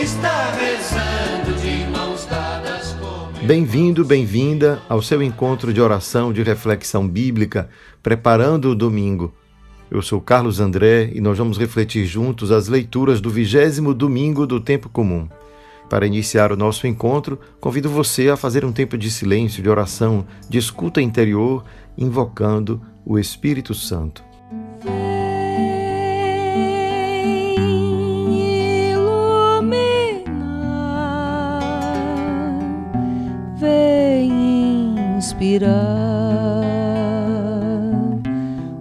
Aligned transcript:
está 0.00 0.52
rezando 0.52 1.60
de 1.60 1.84
mãos 1.90 2.24
dadas 2.24 2.96
Bem-vindo, 3.42 4.02
bem-vinda 4.04 4.80
ao 4.88 5.02
seu 5.02 5.22
encontro 5.22 5.74
de 5.74 5.80
oração, 5.80 6.32
de 6.32 6.42
reflexão 6.42 7.06
bíblica, 7.06 7.68
preparando 8.02 8.70
o 8.70 8.74
domingo. 8.74 9.34
Eu 9.90 10.00
sou 10.00 10.20
Carlos 10.20 10.60
André 10.60 11.10
e 11.12 11.20
nós 11.20 11.36
vamos 11.36 11.58
refletir 11.58 12.06
juntos 12.06 12.50
as 12.50 12.68
leituras 12.68 13.20
do 13.20 13.28
vigésimo 13.28 13.92
domingo 13.92 14.46
do 14.46 14.60
tempo 14.60 14.88
comum. 14.88 15.28
Para 15.88 16.06
iniciar 16.06 16.52
o 16.52 16.56
nosso 16.56 16.86
encontro, 16.86 17.38
convido 17.60 17.90
você 17.90 18.28
a 18.30 18.36
fazer 18.36 18.64
um 18.64 18.72
tempo 18.72 18.96
de 18.96 19.10
silêncio, 19.10 19.62
de 19.62 19.68
oração, 19.68 20.24
de 20.48 20.56
escuta 20.56 21.02
interior, 21.02 21.64
invocando 21.98 22.80
o 23.04 23.18
Espírito 23.18 23.74
Santo. 23.74 24.22
Vem 35.40 35.54
inspirar 35.54 35.70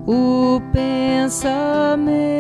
o 0.06 0.62
pensamento. 0.74 2.39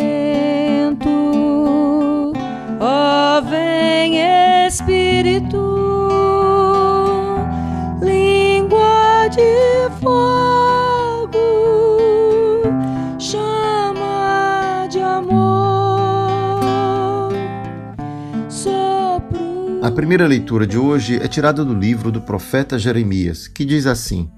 A 19.81 19.89
primeira 19.89 20.27
leitura 20.27 20.67
de 20.67 20.77
hoje 20.77 21.15
é 21.15 21.25
tirada 21.25 21.63
do 21.63 21.73
livro 21.73 22.11
do 22.11 22.19
profeta 22.19 22.77
Jeremias, 22.77 23.47
que 23.47 23.63
diz 23.63 23.85
assim: 23.85 24.29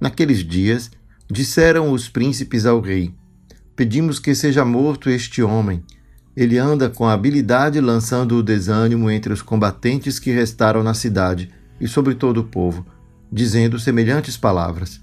Naqueles 0.00 0.38
dias 0.38 0.90
disseram 1.30 1.92
os 1.92 2.08
príncipes 2.08 2.64
ao 2.64 2.80
rei: 2.80 3.14
Pedimos 3.76 4.18
que 4.18 4.34
seja 4.34 4.64
morto 4.64 5.10
este 5.10 5.42
homem. 5.42 5.84
Ele 6.34 6.56
anda 6.56 6.88
com 6.88 7.06
habilidade 7.06 7.78
lançando 7.82 8.36
o 8.36 8.42
desânimo 8.42 9.10
entre 9.10 9.30
os 9.30 9.42
combatentes 9.42 10.18
que 10.18 10.30
restaram 10.30 10.82
na 10.82 10.94
cidade 10.94 11.50
e 11.78 11.86
sobre 11.86 12.14
todo 12.14 12.38
o 12.38 12.44
povo, 12.44 12.86
dizendo 13.30 13.78
semelhantes 13.78 14.38
palavras. 14.38 15.02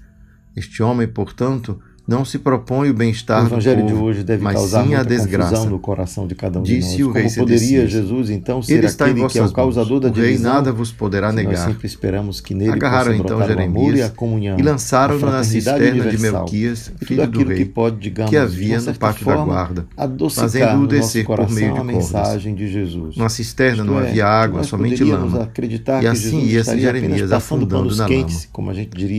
Este 0.56 0.82
homem, 0.82 1.06
portanto, 1.06 1.80
não 2.06 2.24
se 2.24 2.38
propõe 2.38 2.90
o 2.90 2.94
bem-estar 2.94 3.40
O 3.40 3.42
do 3.42 3.54
evangelho 3.54 3.82
povo, 3.82 3.94
de 3.96 4.00
hoje 4.02 4.22
deve 4.24 4.42
mas 4.42 4.54
causar 4.54 4.84
sim 4.84 4.94
a 4.94 5.02
desgraça. 5.02 5.64
no 5.68 5.78
coração 5.78 6.26
de 6.26 6.34
cada 6.34 6.60
um 6.60 6.62
Disse 6.62 6.96
de 6.96 7.04
o 7.04 7.06
nós. 7.08 7.14
rei 7.16 7.24
Como 7.24 7.36
poderia 7.36 7.58
Sedecias. 7.58 7.90
Jesus 7.90 8.30
então 8.30 8.62
ser 8.62 8.74
Ele 8.74 8.86
está 8.86 9.08
em 9.08 9.12
aquele 9.12 9.28
que 9.28 9.38
é 9.38 9.42
o 9.42 9.52
causador 9.52 10.00
da 10.00 10.08
mãos. 10.08 10.16
O 10.16 10.20
rei 10.20 10.30
divisão? 10.32 10.52
nada 10.54 10.72
vos 10.72 10.92
poderá 10.92 11.30
Se 11.30 11.36
Nós 11.36 11.44
negar. 11.44 11.66
sempre 11.66 11.86
esperamos 11.86 12.40
que 12.40 12.54
nele 12.54 12.70
Agarraram 12.72 13.14
então 13.14 13.38
o 13.38 13.46
Jeremias 13.46 13.98
e 13.98 14.02
a 14.02 14.08
comunhão, 14.10 14.58
e 14.58 14.62
lançaram-no 14.62 15.26
na 15.26 15.42
cisterna 15.42 16.10
de. 16.10 16.18
Melquias, 16.18 16.92
filho 17.02 17.26
do 17.26 17.44
rei, 17.44 17.58
que 17.58 17.64
pode, 17.64 17.96
digamos, 17.98 18.30
que 18.30 18.36
havia 18.36 18.80
no 18.80 18.94
pátio 18.94 19.26
da 19.26 19.32
forma, 19.34 19.52
guarda, 19.52 19.86
adocicar 19.96 20.44
fazendo-o 20.44 20.86
descer 20.86 21.24
por 21.24 21.50
meio 21.50 21.72
de 21.72 21.80
cordas. 21.80 21.86
mensagem 21.86 22.54
de 22.54 22.68
Jesus. 22.70 23.16
Na 23.16 23.28
cisterna 23.28 23.84
não 23.84 24.00
é, 24.00 24.08
havia 24.08 24.26
água, 24.26 24.62
somente 24.62 25.02
lama. 25.04 25.42
acreditar 25.42 26.02
E 26.02 26.06
assim 26.06 26.42
estaria 26.46 26.88
apenas 26.90 27.06
Jeremias 27.08 27.32
afundando 27.32 27.94
na 27.96 28.06
lama. 28.06 28.26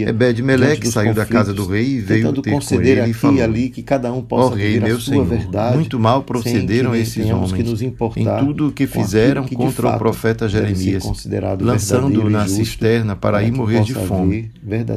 Ebed-Meleque 0.08 0.88
saiu 0.88 1.14
da 1.14 1.26
casa 1.26 1.54
do 1.54 1.66
rei 1.68 1.86
e 1.86 2.00
veio 2.00 2.34
ter 2.42 2.52
com 2.78 2.84
conceder 2.84 2.98
ele 2.98 3.12
aqui 3.12 3.36
e 3.36 3.42
ali 3.42 3.70
que 3.70 3.84
cada 3.84 4.12
um 4.14 4.22
possa 4.22 4.56
rei, 4.56 4.74
viver 4.74 4.86
a 4.86 5.00
sua 5.00 5.14
senhor, 5.14 5.26
verdade. 5.26 5.76
muito 5.76 6.00
mal 6.00 6.24
procederam 6.24 6.96
esses 6.96 7.26
homens 7.30 7.52
que 7.52 7.64
nos 7.64 7.82
em 7.82 7.94
tudo 8.40 8.68
o 8.68 8.72
que 8.72 8.88
fizeram 8.88 9.44
que, 9.44 9.56
contra 9.56 9.90
o 9.90 9.98
profeta 9.98 10.48
Jeremias, 10.48 11.04
lançando-o 11.60 12.30
na 12.30 12.48
cisterna 12.48 13.16
para 13.16 13.44
ir 13.44 13.52
morrer 13.52 13.84
de 13.84 13.94
fome. 13.94 14.52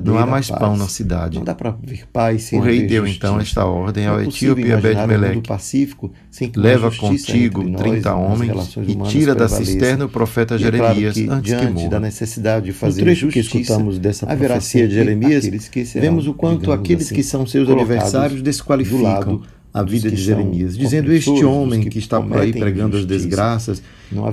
Não 0.05 0.19
há 0.19 0.27
mais 0.27 0.49
paz. 0.49 0.61
pão 0.61 0.77
na 0.77 0.89
cidade. 0.89 1.39
Não 1.39 1.45
dá 1.45 1.55
para 1.55 1.75
paz 2.13 2.45
sem 2.45 2.59
O 2.59 2.63
rei 2.63 2.87
deu 2.87 3.05
justiça. 3.07 3.27
então 3.27 3.41
esta 3.41 3.65
ordem 3.65 4.07
Não 4.07 4.15
ao 4.15 4.21
é 4.21 4.25
etíope 4.25 4.63
imaginar 4.63 4.79
um 4.79 4.83
mundo 4.83 5.15
Ebed-Meleque: 5.15 5.49
pacífico 5.49 6.13
sem 6.31 6.51
que 6.51 6.59
Leva 6.59 6.91
contigo 6.91 7.61
entre 7.63 7.73
nós 7.73 7.83
trinta 7.83 8.11
e 8.11 8.13
nas 8.13 8.21
homens 8.21 8.51
relações 8.51 8.89
e 8.89 8.97
tira 9.09 9.35
da 9.35 9.49
cisterna 9.49 10.05
o 10.05 10.09
profeta 10.09 10.55
é 10.55 10.59
claro 10.59 10.77
Jeremias 10.77 11.15
que, 11.15 11.29
antes 11.29 11.55
que 11.55 11.67
morra. 11.67 11.89
da 11.89 12.01
necessidade 12.01 12.67
de 12.67 12.73
fazer 12.73 13.01
No 13.01 13.07
trecho 13.07 13.29
que 13.29 13.39
escutamos 13.39 13.99
dessa 13.99 14.27
profecia 14.27 14.89
de 14.89 14.95
Jeremias, 14.95 15.51
vemos 15.95 16.27
o 16.27 16.35
quanto 16.35 16.73
aqueles 16.73 17.07
assim, 17.07 17.15
que 17.15 17.23
são 17.23 17.47
seus 17.47 17.69
do 17.75 18.43
desqualificam 18.43 19.43
a 19.73 19.83
vida 19.85 20.11
de 20.11 20.17
Jeremias, 20.17 20.77
dizendo 20.77 21.13
este 21.13 21.45
homem 21.45 21.81
que, 21.81 21.91
que 21.91 21.99
está 21.99 22.21
por 22.21 22.39
aí 22.39 22.53
pregando 22.53 22.97
as 22.97 23.05
desgraças, 23.05 23.83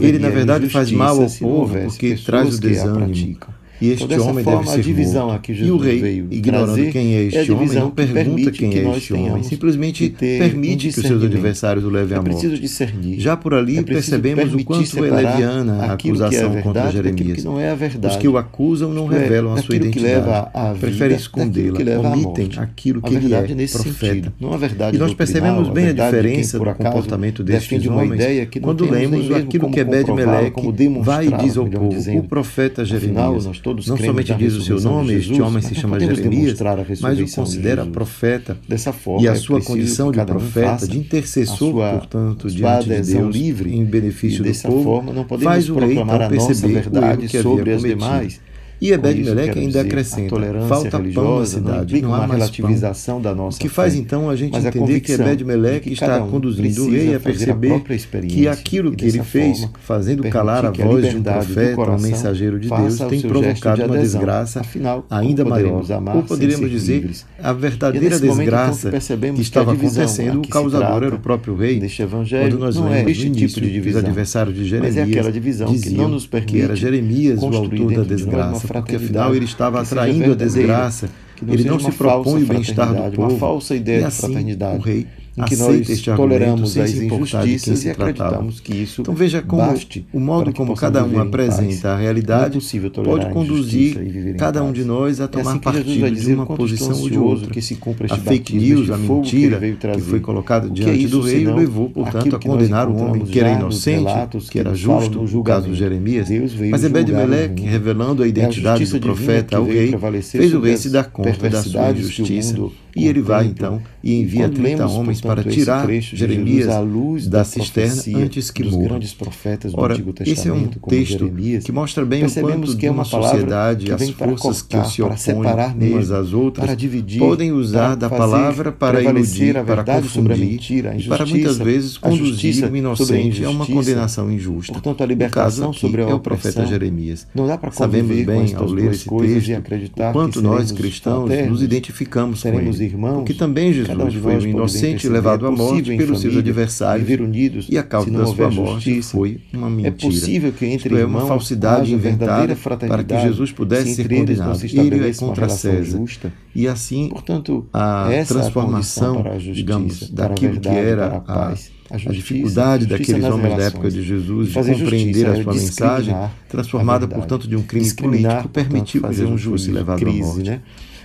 ele 0.02 0.20
na 0.20 0.30
verdade 0.30 0.68
faz 0.70 0.92
mal 0.92 1.22
ao 1.22 1.30
povo 1.30 1.80
porque 1.84 2.16
traz 2.26 2.56
o 2.56 2.60
desânimo. 2.60 3.38
E 3.80 3.90
este 3.92 4.04
Então, 4.06 4.28
homem 4.28 4.44
forma, 4.44 4.60
deve 4.62 4.70
a 4.72 4.74
ser 4.76 4.82
divisão 4.82 5.26
morto. 5.28 5.36
a 5.38 5.40
que 5.40 5.52
E 5.52 5.56
Jesus 5.56 5.72
o 5.72 5.78
rei, 5.84 6.00
veio 6.02 6.28
ignorando 6.32 6.66
trazer 6.74 6.92
quem 6.92 7.14
é 7.14 7.18
é 7.18 7.20
a 7.20 7.24
este 7.24 7.52
homem, 7.52 7.64
divisão 7.64 7.84
não 7.84 7.90
que 7.92 7.96
pergunta 7.96 8.24
permite 8.24 8.52
quem 8.52 8.70
que 8.70 8.80
é 8.80 8.98
este 8.98 9.14
homem, 9.14 9.44
simplesmente 9.44 10.10
que 10.10 10.38
permite 10.40 10.88
um 10.88 10.92
que 10.92 11.00
os 11.00 11.06
seus 11.06 11.24
adversários 11.24 11.86
o 11.86 11.90
levem 11.90 12.16
É 12.16 12.20
à 12.20 12.22
morte. 12.22 12.34
preciso 12.38 12.62
discernir. 12.62 13.20
Já 13.20 13.38
por 13.38 13.54
ali 13.54 13.78
É 13.78 13.84
percebemos 13.84 14.54
o 14.54 14.64
quanto 14.64 14.98
é 14.98 15.10
leviana 15.12 15.86
a 15.94 15.96
que 15.98 16.08
é 16.08 16.12
acusação 16.12 16.62
contra 16.62 16.92
Jeremias. 16.92 17.38
que 17.38 17.44
não 17.44 17.60
é 17.60 17.70
a 17.70 17.76
verdade. 17.76 18.16
Os 18.16 18.20
que 18.22 18.28
o 18.28 18.38
acusam 18.38 18.94
não 18.94 19.12
é, 19.12 19.20
revelam 19.20 19.54
a 19.54 19.58
sua 19.62 19.68
que 19.70 19.76
identidade. 19.76 20.80
Preferem 20.80 21.18
escondê-la, 21.18 21.78
que 21.78 21.90
omitem 21.90 22.24
morte. 22.24 22.60
aquilo 22.60 23.00
A 23.04 23.10
que 23.10 23.16
ele 23.16 23.34
é, 23.34 23.42
profeta. 23.68 24.08
sentido, 24.08 24.34
não 24.40 24.54
a 24.54 24.58
verdade 24.58 24.96
E 24.96 25.00
nós 25.00 25.14
percebemos 25.14 25.70
a 25.70 25.72
bem 25.72 25.88
a 25.90 25.92
diferença 25.94 26.58
do 26.60 26.66
comportamento 26.66 27.44
destes 27.44 27.86
homens 27.88 28.22
que 28.50 28.60
quando 28.60 28.90
lemos 28.90 29.32
aquilo 29.32 29.70
que 29.70 29.80
Ebed-Meleque 29.80 30.62
vai 31.02 31.28
e 31.28 31.32
diz 31.44 31.58
ao 31.58 31.68
povo, 31.68 32.18
o 32.18 32.24
profeta 32.24 32.84
Jeremias. 32.84 33.48
Todos 33.68 33.88
não 33.88 33.98
somente 33.98 34.34
diz 34.36 34.54
o 34.54 34.62
seu 34.62 34.78
de 34.78 34.84
nome, 34.86 35.14
este 35.14 35.42
homem 35.42 35.62
se 35.62 35.76
chama 35.76 36.00
Jeremias, 36.00 36.62
a 36.62 36.86
mas 37.02 37.20
o 37.20 37.26
de 37.26 37.36
considera 37.36 37.76
Jesus. 37.82 37.92
profeta 37.94 38.58
Dessa 38.66 38.94
forma, 38.94 39.22
e 39.24 39.28
a 39.28 39.34
é 39.34 39.36
sua 39.36 39.56
preciso 39.58 39.74
condição 39.78 40.10
de 40.10 40.26
profeta, 40.26 40.88
de 40.88 40.96
a 40.96 41.00
intercessor, 41.00 41.58
sua- 41.58 41.92
portanto, 41.98 42.48
diante 42.50 42.90
de 42.90 43.02
Deus, 43.14 43.36
livre, 43.36 43.76
em 43.76 43.84
benefício 43.84 44.42
do 44.42 44.50
povo, 44.70 44.84
forma 44.84 45.12
não 45.12 45.26
podemos 45.26 45.54
faz 45.54 45.70
o 45.70 45.76
rei 45.80 45.92
então 45.92 46.04
a 46.04 46.30
nossa 46.30 46.30
perceber 46.30 46.68
o 46.68 46.74
verdade 46.82 47.08
erro 47.24 47.30
que 47.30 47.42
sobre 47.42 47.62
havia 47.74 47.76
cometido. 47.78 48.00
demais. 48.00 48.40
E 48.80 48.92
Ebed-Meleque 48.92 49.50
isso, 49.50 49.60
ainda 49.60 49.82
acrescenta, 49.82 50.36
a 50.36 50.68
falta 50.68 51.00
pão 51.00 51.02
na 51.02 51.12
não 51.40 51.46
cidade, 51.46 51.84
implica 51.84 52.08
não 52.08 52.14
há 52.14 52.18
mais 52.20 52.30
pão. 52.30 52.38
relativização 52.38 53.22
da 53.22 53.34
nossa 53.34 53.58
O 53.58 53.62
que 53.62 53.70
faz 53.70 53.96
então 53.96 54.30
a 54.30 54.36
gente 54.36 54.54
mas 54.54 54.66
a 54.66 54.70
entender 54.70 55.00
que 55.00 55.18
de 55.18 55.80
que 55.82 55.94
está 55.94 56.24
um 56.24 56.30
conduzindo 56.30 56.86
o 56.86 56.92
rei 56.92 57.14
a 57.14 57.18
a 57.18 57.20
perceber 57.20 57.68
própria 57.70 57.98
que 58.28 58.48
aquilo 58.48 58.92
que 58.92 59.06
ele 59.06 59.24
fez, 59.24 59.68
fazendo 59.80 60.24
calar 60.24 60.66
a 60.66 60.72
que 60.72 60.82
a 60.82 60.86
voz 60.86 61.10
de 61.10 61.18
um 61.18 61.24
profeta, 61.24 61.92
um 61.92 62.00
mensageiro 62.00 62.60
de 62.60 62.70
Deus, 62.70 63.00
tem 63.00 63.22
provocado 63.22 63.82
de 63.82 63.88
uma 63.88 63.98
desgraça 63.98 64.62
Afinal, 64.62 65.06
ainda 65.10 65.44
maior. 65.44 65.84
Ou 66.16 66.24
poderíamos 66.24 66.70
dizer, 66.70 67.10
a 67.42 67.50
é 67.50 67.54
verdadeira 67.54 68.16
então, 68.16 68.36
desgraça 68.36 68.92
que 69.36 69.42
estava 69.42 69.72
a 69.72 69.76
divisão 69.76 70.04
acontecendo, 70.04 70.38
a 70.38 70.42
o 70.42 70.48
causador 70.48 71.04
era 71.04 71.16
o 71.16 71.20
próprio 71.20 71.56
rei. 71.56 71.80
Neste 71.80 72.02
evangelho 72.02 72.52
Quando 72.52 72.60
nós 72.60 72.76
não 72.76 72.90
lemos 72.90 73.08
é 73.08 73.12
este 73.12 73.32
tipo 73.32 73.54
de 73.54 73.62
que 73.62 73.66
os 73.66 73.74
divisão, 73.74 74.02
adversários 74.02 74.56
de 74.56 74.62
mas 74.62 74.70
Jeremias 74.70 74.98
é 74.98 75.04
aquela 75.04 75.32
divisão 75.32 75.80
que 75.80 75.90
não 75.90 76.10
nos 76.10 76.28
permite 76.28 76.54
que 76.54 76.62
era 76.62 76.76
Jeremias 76.76 77.42
o 77.42 77.46
autor 77.46 77.94
da 77.94 78.04
desgraça, 78.04 78.67
porque 78.68 78.96
afinal 78.96 79.36
ele 79.36 79.46
estava 79.46 79.82
atraindo 79.82 80.32
a 80.32 80.36
desgraça. 80.36 81.10
não 81.42 81.54
Ele 81.54 81.64
não 81.64 81.80
se 81.80 81.92
propõe 81.92 82.44
o 82.44 82.46
bem-estar 82.46 82.94
do 82.94 83.16
povo. 83.16 83.22
uma 83.22 83.40
falsa 83.40 83.76
ideia 83.76 83.98
e 83.98 84.00
de 84.02 84.06
assim, 84.06 84.22
fraternidade, 84.22 84.78
o 84.78 84.82
rei 84.82 85.08
em 85.38 85.44
que 85.44 85.54
aceita 85.54 85.92
nós 85.92 86.18
toleramos 86.18 86.78
as 86.78 86.94
injustiças 86.94 87.86
e 87.86 87.90
acreditamos 87.90 88.60
que 88.60 88.76
isso 88.76 89.02
Então 89.02 89.14
veja 89.14 89.42
como 89.42 89.74
o 90.12 90.20
modo 90.20 90.52
que 90.52 90.58
como 90.58 90.76
cada 90.76 91.06
um 91.06 91.20
apresenta 91.20 91.96
a 91.96 92.00
é 92.00 92.02
realidade 92.04 92.60
tolerar 92.90 93.28
pode 93.28 93.34
conduzir 93.34 94.36
cada 94.38 94.64
um 94.64 94.72
de 94.72 94.84
nós 94.84 95.22
a 95.22 95.26
É 95.26 95.28
tomar 95.28 95.52
assim 95.52 95.60
que 95.60 95.72
Jesus 95.72 95.98
vai 96.00 96.10
partido 96.12 96.26
de 96.26 96.34
uma 96.34 96.46
posição 96.46 97.00
ou 97.00 97.10
de 97.10 97.18
outra. 97.18 97.50
que 97.52 97.62
se 97.62 97.76
cumpra 97.76 98.08
A 98.12 98.18
fake 98.18 98.56
news, 98.56 98.90
a 98.90 98.98
que 98.98 99.02
mentira 99.04 99.60
que 99.60 99.74
trazer. 99.74 100.02
foi 100.02 100.20
colocada 100.20 100.68
que 100.70 100.82
é 100.82 100.86
diante 100.86 101.04
isso, 101.04 101.20
do 101.20 101.22
rei 101.22 101.46
levou, 101.46 101.90
portanto, 101.90 102.36
a 102.36 102.40
que 102.40 102.48
condenar 102.48 102.88
o 102.88 102.96
homem 102.98 103.26
que 103.26 103.40
era 103.40 103.52
inocente, 103.52 104.00
relatos 104.06 104.50
que 104.50 104.60
era 104.60 104.74
justo, 104.74 105.22
no 105.22 105.44
caso 105.44 105.70
de 105.70 105.76
Jeremias. 105.76 106.30
Mas 106.72 106.84
Ebed-Meleque, 106.84 107.62
mundo. 107.62 107.72
revelando 107.72 108.24
a 108.24 108.26
É 108.26 108.28
a 108.28 108.30
identidade 108.30 108.86
do 108.86 109.00
profeta 109.00 109.50
que 109.50 109.56
ao 109.56 109.66
rei, 109.66 109.94
fez 110.24 110.54
o 110.54 110.60
rei 110.60 110.78
se 110.78 110.90
dar 110.90 111.06
conta 111.12 111.50
da 111.50 111.62
sua 111.62 111.94
que 111.94 112.00
injustiça 112.00 112.58
E 112.98 113.08
ele 113.08 113.22
vai 113.22 113.46
então 113.46 113.82
e 114.04 114.14
envia 114.22 114.44
Quando 114.44 114.56
30 114.56 114.70
lemos, 114.70 114.94
homens 114.94 115.22
para 115.22 115.44
tirar 115.44 115.88
Jeremias 115.90 116.66
Jesus 116.66 116.76
à 116.76 116.80
luz 116.80 117.28
da 117.28 117.38
da 117.38 117.44
cisterna 117.44 118.02
antes 118.16 118.50
que 118.50 118.64
morra. 118.64 118.84
grandes 118.84 119.14
profetas 119.14 119.72
do 119.72 119.80
Ora, 119.80 119.96
esse 120.26 120.48
é 120.48 120.54
um 120.54 120.68
texto 120.68 121.20
Jeremias, 121.20 121.64
que 121.64 121.72
mostra 121.72 122.06
bem 122.06 122.26
o 122.26 122.34
quanto 122.34 122.78
que 122.78 122.88
é 122.88 122.92
uma 122.92 123.06
sociedade, 123.06 123.86
que 123.86 123.92
as 123.92 124.10
forças 124.10 124.62
que 124.62 124.76
cortar, 124.76 124.90
se 124.90 124.98
para 124.98 125.06
opõem 125.06 125.18
separar 125.18 125.76
umas 125.76 125.78
mesmo, 125.78 126.16
às 126.16 126.34
outras 126.34 126.66
para 126.66 126.76
dividir, 126.76 127.20
podem 127.20 127.52
usar 127.52 127.96
da 127.96 128.10
palavra 128.10 128.72
para 128.72 129.02
iludir, 129.02 129.58
a 129.58 129.64
para 129.64 129.76
verdade 129.76 130.08
sobre 130.10 130.34
a 130.34 130.36
confundir 130.36 130.52
mentira, 130.52 130.96
e 130.98 131.04
para 131.04 131.26
muitas 131.26 131.58
vezes 131.58 131.98
conduzir 131.98 132.26
justiça 132.26 132.70
o 132.70 132.74
a 132.74 132.78
inocente 132.78 133.46
a 133.46 133.50
uma 133.50 133.66
condenação 133.66 134.32
injusta. 134.32 134.74
Portanto, 134.74 135.04
a 135.04 135.06
libertação 135.06 135.68
caso 135.68 135.80
sobre 135.80 136.02
a 136.02 136.10
é 136.10 136.14
o 136.14 136.20
profeta. 136.20 136.66
Jeremias. 136.66 137.28
Não 137.36 137.48
dá 137.48 137.58
para 137.58 137.72
Sabemos 137.72 138.26
bem 138.26 138.56
ao 138.56 138.66
ler 138.66 138.92
esse 138.92 139.08
texto 139.10 139.24
e 139.24 139.54
o 139.54 140.14
quanto 140.14 140.40
que 140.40 140.44
nós 140.44 140.72
cristãos 140.72 141.30
nos 141.48 141.62
identificamos 141.62 142.42
com 142.42 142.50
ele. 142.50 142.87
Irmãos, 142.88 143.18
Porque 143.18 143.34
também 143.34 143.72
Jesus 143.74 144.16
um 144.16 144.22
foi 144.22 144.36
um 144.38 144.42
inocente 144.48 145.08
levado 145.08 145.46
é 145.46 145.50
à 145.50 145.52
morte 145.52 145.96
pelos 145.96 146.22
seus 146.22 146.36
adversários 146.36 147.08
unidos 147.20 147.68
e 147.70 147.78
a 147.78 147.84
causa 147.84 148.10
da 148.10 148.26
sua 148.26 148.50
morte 148.50 148.94
justiça. 148.94 149.12
foi 149.18 149.42
uma 149.54 149.70
mentira. 149.70 149.90
É 149.90 149.92
possível 149.92 150.52
que 150.52 150.66
entre 150.66 150.90
Isto 150.90 150.98
é 150.98 151.06
uma 151.06 151.20
irmãos 151.20 151.28
falsidade 151.28 151.94
inventada 151.94 152.56
para 152.88 153.04
que 153.04 153.20
Jesus 153.22 153.52
pudesse 153.52 153.90
se 153.90 153.96
ser 153.96 154.10
condenado. 154.10 154.60
Ele 154.66 155.10
é 155.10 155.14
contra 155.14 155.50
César. 155.50 155.98
justa. 156.00 156.34
E 156.56 156.68
assim 156.68 157.10
Portanto, 157.10 157.68
a 157.74 158.08
é 158.12 158.24
transformação, 158.26 159.20
a 159.28 159.34
justiça, 159.34 159.54
digamos, 159.54 160.10
daquilo 160.10 160.54
verdade, 160.54 160.76
que 160.76 160.82
era 160.82 161.08
a 161.18 161.20
paz. 161.20 161.72
a, 161.90 161.96
A 161.96 161.98
justiça, 161.98 162.14
dificuldade 162.14 162.84
justiça 162.86 163.14
daqueles 163.14 163.24
homens 163.26 163.42
da 163.42 163.48
relações. 163.50 163.74
época 163.74 163.92
de 163.92 164.04
Jesus 164.04 164.50
de 164.50 164.54
compreender 164.54 165.26
a 165.28 165.38
é 165.38 165.44
sua 165.44 165.54
mensagem, 165.54 166.16
transformada, 166.48 167.08
portanto, 167.08 167.48
de 167.48 167.56
um 167.56 167.62
crime 167.64 167.94
político, 167.94 168.50
permitiu 168.50 169.02
que 169.02 169.08
fazer 169.08 169.26
um 169.26 169.38
Jesus 169.38 169.44
fosse 169.44 169.72
levado 169.72 170.08
à 170.08 170.12
morte. 170.12 170.50
né? 170.50 170.62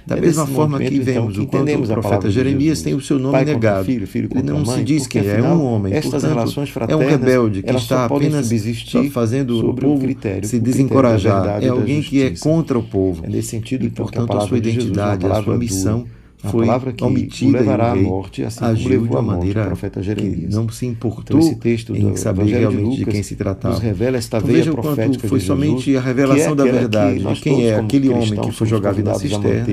Da 0.07 0.17
É 0.17 0.21
mesma 0.21 0.47
forma 0.47 0.79
momento, 0.79 0.89
que 0.91 0.97
então, 0.97 1.05
vemos 1.15 1.37
que 1.37 1.43
entendemos 1.43 1.89
o 1.89 1.93
a 1.93 1.97
profeta 1.97 2.31
Jeremias 2.31 2.79
Jesus. 2.79 2.83
tem 2.83 2.95
o 2.95 3.01
seu 3.01 3.19
nome 3.19 3.33
Pai 3.33 3.45
negado. 3.45 3.85
filho, 3.85 4.07
filho 4.07 4.29
Ele 4.33 4.43
não 4.43 4.65
mãe, 4.65 4.79
se 4.79 4.85
diz 4.85 5.07
quem 5.07 5.23
é, 5.27 5.39
é 5.39 5.43
um 5.43 5.65
homem. 5.65 5.93
estas 5.95 6.11
portanto, 6.11 6.31
relações 6.31 6.69
é 6.69 6.71
um 6.71 6.75
fraternas, 6.75 7.09
rebelde 7.09 7.63
que 7.63 7.71
está 7.73 8.05
apenas 8.07 8.51
só 8.87 9.05
fazendo 9.05 9.69
o 9.69 9.75
povo 9.75 10.01
critério- 10.03 10.49
se 10.49 10.59
desencorajar. 10.59 11.63
É 11.63 11.69
alguém 11.69 12.03
que 12.03 12.23
é 12.23 12.31
contra 12.39 12.79
o 12.79 12.83
povo. 12.83 13.25
É 13.25 13.29
nesse 13.29 13.49
sentido, 13.49 13.85
E, 13.85 13.87
então, 13.87 14.05
a 14.05 14.09
portanto, 14.09 14.25
a 14.25 14.29
palavra 14.29 14.49
sua 14.49 14.61
de 14.61 14.71
Jesus, 14.71 14.85
identidade, 14.85 15.25
a 15.25 15.29
palavra 15.29 15.45
sua 15.45 15.59
missão 15.59 16.05
uma 16.43 16.51
foi 16.51 16.67
palavra 16.67 16.93
que 16.93 17.05
omitida 17.05 17.59
levará 17.61 17.93
à 17.93 17.97
morte, 17.97 18.43
assim 18.45 18.61
como 18.61 18.89
levou 18.89 19.09
de 19.09 19.17
à 19.17 19.23
morte 19.23 19.39
maneira 19.39 19.63
o 19.63 19.67
profeta 19.67 20.03
Jeremias. 20.03 20.55
não 20.55 20.69
se 20.69 20.87
Então, 20.87 21.11
importou 21.11 21.39
esse 21.39 21.55
texto 21.57 21.95
em 21.97 22.11
do 22.11 22.17
saber 22.17 22.45
de 22.47 22.53
realmente 22.53 22.95
de 22.97 23.01
Lucas 23.01 23.15
quem 23.15 23.23
se 23.23 23.37
tratava. 23.37 23.75
nos 23.75 23.83
revela 23.83 24.17
esta 24.17 24.39
Então, 24.39 24.49
veja 24.49 24.73
profética 24.73 25.29
foi 25.29 25.39
de 25.39 25.45
somente 25.45 25.97
a 25.97 26.01
revelação 26.01 26.51
que 26.51 26.57
da 26.57 26.67
é 26.69 26.73
verdade 26.73 27.13
que 27.13 27.19
de 27.19 27.25
nós 27.25 27.41
quem 27.41 27.67
é 27.67 27.77
aquele 27.77 28.09
homem 28.09 28.41
que 28.41 28.53
foi 28.53 28.67
jogado 28.67 29.03
na 29.03 29.13
a 29.13 29.15
cisterna, 29.15 29.67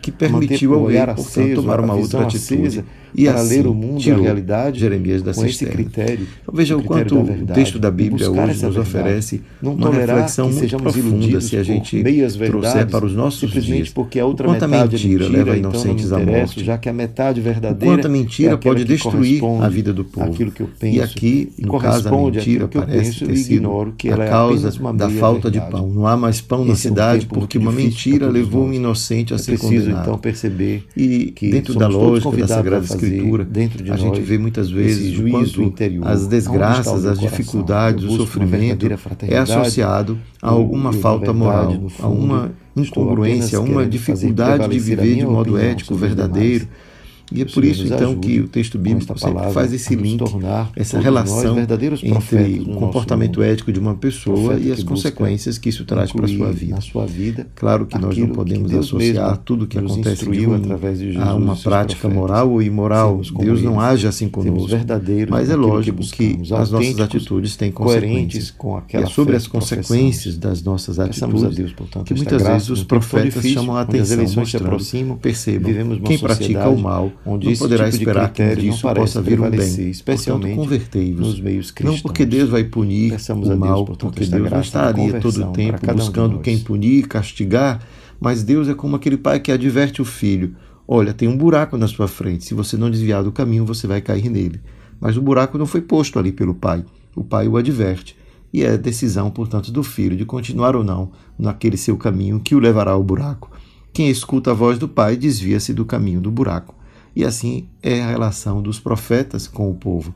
que 0.00 0.12
permitiu 0.12 0.74
ao 0.74 0.86
rei, 0.86 1.04
portanto, 1.06 1.54
tomar 1.54 1.78
a 1.80 1.82
uma 1.82 1.94
outra 1.94 2.22
atitude 2.22 2.84
e 3.14 3.24
para 3.26 3.34
assim 3.40 3.56
ler 3.56 3.66
o 3.66 3.74
mundo, 3.74 4.12
a 4.12 4.16
realidade, 4.16 4.80
Jeremias 4.80 5.22
da 5.22 5.32
com 5.32 5.44
esse 5.44 5.64
critério. 5.66 6.26
Então, 6.42 6.54
veja 6.54 6.76
o 6.76 6.80
critério 6.80 7.02
quanto 7.10 7.14
da 7.14 7.20
o 7.20 7.24
verdade, 7.24 7.60
texto 7.60 7.78
da 7.78 7.90
Bíblia 7.90 8.30
hoje 8.30 8.40
nos 8.40 8.60
verdade. 8.60 8.78
oferece 8.78 9.42
Não 9.62 9.74
uma 9.74 9.90
reflexão 9.90 10.48
que 10.50 10.60
muito 10.60 10.76
profunda 10.78 11.40
se 11.40 11.56
a 11.56 11.62
gente 11.62 12.02
meias 12.02 12.36
trouxer 12.36 12.86
para 12.86 13.04
os 13.04 13.14
nossos 13.14 13.50
dias. 13.50 13.88
porque 13.90 14.18
a 14.18 14.26
outra 14.26 14.46
o 14.46 14.50
quanto 14.50 14.62
a 14.64 14.68
metade 14.68 14.92
mentira, 14.96 15.24
é 15.24 15.28
leva 15.28 15.52
mentira, 15.52 15.58
então 15.58 15.70
inocentes 15.70 16.12
à 16.12 16.18
morte. 16.18 16.64
já 16.64 16.78
que 16.78 16.88
a 16.88 16.92
metade 16.92 17.40
verdadeira 17.40 17.94
quanto 17.96 18.06
a 18.06 18.10
mentira 18.10 18.52
é 18.52 18.56
pode 18.56 18.84
destruir 18.84 19.42
a 19.62 19.68
vida 19.68 19.92
do 19.92 20.04
povo. 20.04 20.32
àquilo 20.32 20.50
que 20.50 20.60
eu 20.62 20.68
penso, 20.78 20.96
e 20.96 21.00
aqui, 21.00 21.52
no 21.58 21.78
caso, 21.78 22.08
a 22.08 22.12
mentira 22.12 22.68
parece 22.68 23.24
ter 23.24 23.36
sido 23.36 23.94
que 23.96 24.08
ela 24.08 24.24
a 24.24 24.26
é 24.26 24.30
causa 24.30 24.70
da 24.92 25.10
falta 25.10 25.50
verdade. 25.50 25.66
de 25.66 25.70
pão. 25.70 25.88
Não 25.88 26.06
há 26.06 26.16
mais 26.16 26.40
pão 26.40 26.64
na 26.64 26.72
é 26.72 26.76
cidade 26.76 27.26
porque 27.26 27.58
uma 27.58 27.72
mentira 27.72 28.28
levou 28.28 28.64
um 28.66 28.72
inocente 28.72 29.32
a 29.32 29.36
É 29.36 29.38
ser 29.38 29.58
condenado. 29.58 30.02
então 30.02 30.18
perceber 30.18 30.84
E 30.96 31.32
que 31.34 31.50
dentro 31.50 31.74
da 31.74 31.86
lógica 31.86 32.36
da 32.36 32.48
Sagrada 32.48 32.84
a 32.84 32.96
dentro 33.44 33.82
de 33.82 33.90
a 33.90 33.96
gente 33.96 34.20
vê 34.20 34.38
muitas 34.38 34.70
vezes 34.70 35.12
juízo 35.12 35.62
interior. 35.62 36.06
as 36.06 36.26
desgraças, 36.26 37.04
as 37.04 37.18
dificuldades, 37.18 38.04
o 38.04 38.16
sofrimento 38.16 38.86
é 39.28 39.38
associado 39.38 40.18
a 40.40 40.50
alguma 40.50 40.92
falta 40.92 41.32
moral, 41.32 41.86
a 42.00 42.08
uma 42.08 42.52
incongruência, 42.76 43.58
a 43.58 43.60
uma 43.60 43.86
dificuldade 43.86 44.68
de 44.68 44.78
viver 44.78 45.16
de 45.16 45.26
modo 45.26 45.58
ético, 45.58 45.94
verdadeiro. 45.94 46.68
E 47.32 47.42
é 47.42 47.44
por 47.44 47.64
isso, 47.64 47.84
então, 47.86 48.16
que 48.16 48.40
o 48.40 48.48
texto 48.48 48.78
bíblico 48.78 49.18
sempre 49.18 49.50
faz 49.52 49.72
esse 49.72 49.94
a 49.94 49.98
link, 49.98 50.18
tornar, 50.18 50.70
essa 50.76 50.98
relação 50.98 51.56
entre 52.02 52.60
o 52.60 52.74
comportamento 52.74 53.42
ético 53.42 53.72
de 53.72 53.80
uma 53.80 53.94
pessoa 53.94 54.58
e 54.58 54.70
as 54.70 54.82
consequências 54.82 55.58
que 55.58 55.68
isso 55.68 55.84
traz 55.84 56.12
para 56.12 56.26
a 56.26 56.28
sua 56.28 56.52
vida. 56.52 56.80
Sua 56.80 57.06
vida 57.06 57.46
Claro 57.54 57.86
que 57.86 57.98
nós 57.98 58.16
não 58.16 58.28
podemos 58.28 58.72
associar 58.74 59.38
tudo 59.38 59.64
o 59.64 59.66
que 59.66 59.80
nos 59.80 59.92
acontece 59.92 60.16
de 60.16 60.30
instruiu 60.30 60.50
ruim 60.50 60.62
através 60.62 60.98
de 60.98 61.04
a 61.04 61.08
Jesus 61.08 61.22
uma 61.34 61.52
e 61.52 61.56
seus 61.56 61.62
prática 61.62 62.08
moral 62.08 62.50
ou 62.50 62.62
imoral. 62.62 63.20
Deus 63.38 63.62
não 63.62 63.80
age 63.80 64.06
assim 64.06 64.28
conosco. 64.28 64.76
Mas 65.28 65.50
é 65.50 65.56
lógico 65.56 66.02
que, 66.02 66.38
as 66.52 66.70
nossas 66.70 67.00
atitudes 67.00 67.56
têm 67.56 67.70
consequências. 67.70 68.50
com 68.50 68.82
E 68.92 68.96
é 68.96 69.06
sobre 69.06 69.36
as 69.36 69.46
consequências 69.46 70.36
das 70.36 70.62
nossas 70.62 70.98
a 70.98 71.04
atitudes 71.04 71.56
Deus, 71.56 71.72
portanto, 71.72 72.06
que 72.06 72.14
muitas 72.14 72.42
vezes 72.42 72.70
os 72.70 72.82
profetas 72.82 73.44
chamam 73.44 73.76
a 73.76 73.82
atenção, 73.82 74.24
mostrando, 74.36 74.66
aproximam, 74.66 75.16
percebam, 75.16 75.72
quem 76.04 76.18
pratica 76.18 76.68
o 76.68 76.78
mal 76.78 77.12
onde 77.24 77.48
não 77.48 77.56
poderá 77.56 77.84
tipo 77.84 77.96
esperar 77.96 78.32
que 78.32 78.42
não 78.42 78.54
disso 78.54 78.94
possa 78.94 79.22
vir 79.22 79.40
um 79.40 79.50
bem. 79.50 79.90
especialmente 79.90 80.56
convertei-vos. 80.56 81.26
nos 81.28 81.40
meios 81.40 81.68
Não 81.68 81.74
cristãos. 81.74 82.02
porque 82.02 82.24
Deus 82.24 82.50
vai 82.50 82.64
punir 82.64 83.12
Peçamos 83.12 83.46
o 83.46 83.50
Deus, 83.50 83.60
mal, 83.60 83.84
portanto, 83.84 84.12
porque 84.12 84.26
Deus 84.26 84.50
não 84.50 84.60
estaria 84.60 85.20
todo 85.20 85.48
o 85.48 85.52
tempo 85.52 85.90
um 85.90 85.94
buscando 85.94 86.38
quem 86.40 86.58
punir, 86.58 87.06
castigar, 87.08 87.86
mas 88.20 88.42
Deus 88.42 88.68
é 88.68 88.74
como 88.74 88.96
aquele 88.96 89.16
pai 89.16 89.40
que 89.40 89.52
adverte 89.52 90.00
o 90.00 90.04
filho: 90.04 90.54
olha, 90.86 91.12
tem 91.12 91.28
um 91.28 91.36
buraco 91.36 91.76
na 91.76 91.88
sua 91.88 92.08
frente, 92.08 92.44
se 92.44 92.54
você 92.54 92.76
não 92.76 92.90
desviar 92.90 93.22
do 93.22 93.32
caminho, 93.32 93.64
você 93.64 93.86
vai 93.86 94.00
cair 94.00 94.28
nele. 94.28 94.60
Mas 95.00 95.16
o 95.16 95.22
buraco 95.22 95.58
não 95.58 95.66
foi 95.66 95.80
posto 95.82 96.18
ali 96.18 96.32
pelo 96.32 96.54
pai, 96.54 96.84
o 97.14 97.22
pai 97.24 97.48
o 97.48 97.56
adverte. 97.56 98.16
E 98.52 98.62
é 98.62 98.78
decisão, 98.78 99.30
portanto, 99.32 99.72
do 99.72 99.82
filho 99.82 100.16
de 100.16 100.24
continuar 100.24 100.76
ou 100.76 100.84
não 100.84 101.10
naquele 101.36 101.76
seu 101.76 101.96
caminho 101.96 102.38
que 102.38 102.54
o 102.54 102.60
levará 102.60 102.92
ao 102.92 103.02
buraco. 103.02 103.50
Quem 103.92 104.08
escuta 104.08 104.52
a 104.52 104.54
voz 104.54 104.78
do 104.78 104.88
pai 104.88 105.16
desvia-se 105.16 105.74
do 105.74 105.84
caminho 105.84 106.20
do 106.20 106.30
buraco. 106.30 106.74
E 107.14 107.24
assim 107.24 107.68
é 107.82 108.02
a 108.02 108.08
relação 108.08 108.60
dos 108.60 108.80
profetas 108.80 109.46
com 109.46 109.70
o 109.70 109.74
povo. 109.74 110.14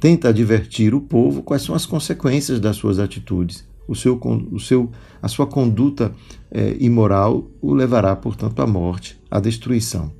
Tenta 0.00 0.30
advertir 0.30 0.94
o 0.94 1.00
povo 1.00 1.42
quais 1.42 1.62
são 1.62 1.74
as 1.74 1.86
consequências 1.86 2.58
das 2.58 2.76
suas 2.76 2.98
atitudes. 2.98 3.64
O 3.86 3.94
seu, 3.94 4.20
o 4.50 4.58
seu, 4.58 4.90
a 5.20 5.28
sua 5.28 5.46
conduta 5.46 6.12
é, 6.50 6.76
imoral 6.80 7.46
o 7.60 7.74
levará, 7.74 8.14
portanto, 8.16 8.60
à 8.60 8.66
morte, 8.66 9.20
à 9.30 9.38
destruição. 9.38 10.12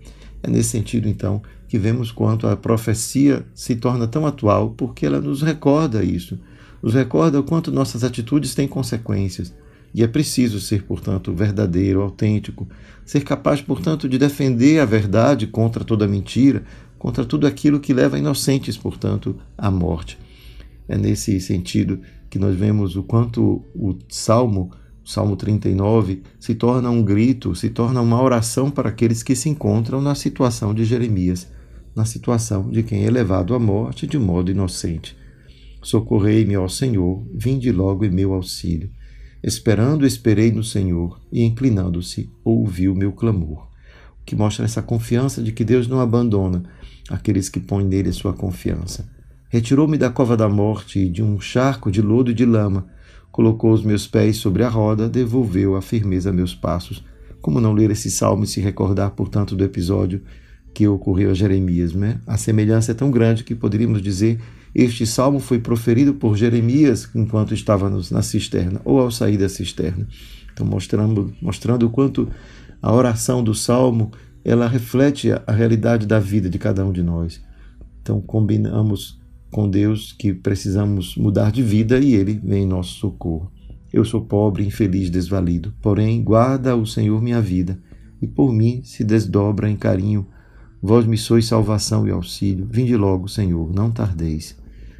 É 0.43 0.51
nesse 0.51 0.71
sentido, 0.71 1.09
então, 1.09 1.43
que 1.69 1.79
vemos 1.79 2.13
quanto 2.13 2.47
a 2.47 2.57
profecia 2.57 3.47
se 3.55 3.77
torna 3.77 4.07
tão 4.07 4.27
atual, 4.27 4.71
porque 4.71 5.07
ela 5.07 5.21
nos 5.21 5.43
recorda 5.43 6.05
isso, 6.05 6.39
nos 6.83 6.95
recorda 6.95 7.41
o 7.41 7.45
quanto 7.45 7.73
nossas 7.73 8.05
atitudes 8.05 8.55
têm 8.55 8.69
consequências. 8.69 9.55
E 9.95 10.03
é 10.03 10.07
preciso 10.07 10.59
ser, 10.59 10.85
portanto, 10.85 11.35
verdadeiro, 11.35 12.01
autêntico, 12.01 12.67
ser 13.05 13.23
capaz, 13.23 13.61
portanto, 13.61 14.09
de 14.09 14.17
defender 14.17 14.81
a 14.81 14.85
verdade 14.85 15.47
contra 15.47 15.85
toda 15.85 16.09
mentira, 16.09 16.65
contra 16.99 17.25
tudo 17.25 17.47
aquilo 17.47 17.81
que 17.81 17.93
leva 17.93 18.19
inocentes, 18.19 18.77
portanto, 18.77 19.37
à 19.59 19.71
morte. 19.71 20.19
É 20.89 20.97
nesse 20.97 21.39
sentido 21.41 22.01
que 22.31 22.39
nós 22.39 22.57
vemos 22.57 22.97
o 22.97 23.03
quanto 23.03 23.63
o 23.75 23.95
Salmo, 24.09 24.71
o 25.05 25.09
Salmo 25.09 25.37
39, 25.37 26.23
se 26.39 26.55
torna 26.55 26.89
um 26.91 27.03
grito, 27.03 27.55
se 27.55 27.69
torna 27.69 28.01
uma 28.01 28.23
oração 28.23 28.71
para 28.71 28.89
aqueles 28.89 29.23
que 29.23 29.37
se 29.37 29.49
encontram 29.49 30.01
na 30.01 30.15
situação 30.15 30.73
de 30.73 30.85
Jeremias, 30.85 31.49
na 31.95 32.05
situação 32.05 32.71
de 32.71 32.83
quem 32.83 33.05
é 33.05 33.11
levado 33.11 33.55
à 33.55 33.59
morte 33.59 34.07
de 34.07 34.19
modo 34.19 34.51
inocente. 34.51 35.17
Socorrei-me, 35.83 36.57
ó 36.57 36.69
Senhor, 36.69 37.27
vinde 37.35 37.71
logo 37.73 38.05
em 38.05 38.11
meu 38.11 38.33
auxílio. 38.33 38.89
Esperando, 39.43 40.07
esperei 40.07 40.53
no 40.53 40.63
Senhor, 40.63 41.21
e 41.33 41.43
inclinando-se, 41.43 42.31
ouviu 42.45 42.95
meu 42.95 43.13
clamor. 43.13 43.67
O 44.21 44.25
que 44.25 44.37
mostra 44.37 44.65
essa 44.65 44.81
confiança 44.81 45.43
de 45.43 45.51
que 45.51 45.65
Deus 45.65 45.89
não 45.89 46.01
abandona 46.01 46.63
aqueles 47.11 47.49
que 47.49 47.59
põem 47.59 47.85
nele 47.85 48.11
a 48.11 48.13
sua 48.13 48.33
confiança. 48.33 49.09
Retirou-me 49.49 49.99
da 49.99 50.09
cova 50.11 50.37
da 50.37 50.49
morte 50.49 51.01
e 51.01 51.09
de 51.09 51.23
um 51.23 51.41
charco 51.41 51.91
de 51.91 52.01
lodo 52.01 52.31
e 52.31 52.35
de 52.35 52.47
lama. 52.47 52.87
Colocou 53.33 53.73
os 53.73 53.83
meus 53.83 54.07
pés 54.07 54.37
sobre 54.37 54.63
a 54.63 54.69
roda, 54.69 55.09
devolveu 55.09 55.75
a 55.75 55.83
firmeza 55.83 56.31
a 56.31 56.33
meus 56.33 56.55
passos. 56.55 57.05
Como 57.41 57.61
não 57.61 57.73
ler 57.73 57.91
esse 57.91 58.11
salmo 58.11 58.45
e 58.45 58.47
se 58.47 58.61
recordar, 58.61 59.11
portanto, 59.11 59.57
do 59.57 59.65
episódio 59.65 60.23
que 60.75 60.87
ocorreu 60.89 61.31
a 61.31 61.35
Jeremias, 61.35 61.93
né? 61.93 62.21
A 62.27 62.37
semelhança 62.37 62.93
é 62.93 62.95
tão 62.95 63.11
grande 63.11 63.45
que 63.45 63.55
poderíamos 63.55 64.01
dizer 64.01 64.39
este 64.75 65.07
salmo 65.07 65.39
foi 65.39 65.59
proferido 65.59 66.15
por 66.15 66.35
Jeremias 66.35 67.09
enquanto 67.15 67.53
estava 67.53 67.91
na 67.91 68.23
cisterna 68.23 68.81
ou 68.85 68.99
ao 69.01 69.11
sair 69.11 69.37
da 69.37 69.49
cisterna. 69.49 70.09
Então, 70.53 70.67
mostrando, 70.67 71.33
mostrando 71.43 71.87
o 71.87 71.91
quanto 71.91 72.29
a 72.81 72.93
oração 72.93 73.45
do 73.45 73.55
salmo 73.55 74.11
ela 74.45 74.67
reflete 74.67 75.31
a 75.47 75.53
realidade 75.53 76.07
da 76.07 76.19
vida 76.19 76.49
de 76.49 76.59
cada 76.59 76.85
um 76.85 76.93
de 76.93 77.03
nós. 77.03 77.41
Então, 78.01 78.21
combinamos 78.21 79.21
com 79.51 79.69
Deus 79.69 80.13
que 80.13 80.33
precisamos 80.33 81.17
mudar 81.17 81.53
de 81.53 81.63
vida 81.63 81.99
e 81.99 82.15
Ele 82.15 82.41
vem 82.43 82.65
em 82.65 82.67
nosso 82.67 82.95
socorro. 82.95 83.53
Eu 83.93 84.05
sou 84.05 84.23
pobre, 84.23 84.65
infeliz, 84.65 85.11
desvalido, 85.11 85.75
porém 85.83 86.25
guarda 86.25 86.75
o 86.75 86.87
Senhor 86.87 87.21
minha 87.21 87.43
vida 87.43 87.79
e 88.23 88.27
por 88.27 88.53
mim 88.53 88.81
se 88.83 89.05
desdobra 89.05 89.69
em 89.69 89.77
carinho 89.77 90.27
Vós 90.83 91.07
me 91.07 91.17
sois 91.17 91.47
salvação 91.47 92.09
e 92.09 92.11
auxílio. 92.11 92.67
Vinde 92.69 92.97
logo, 92.97 93.29
Senhor, 93.29 93.73
não 93.73 93.93
tardeis. 93.93 94.57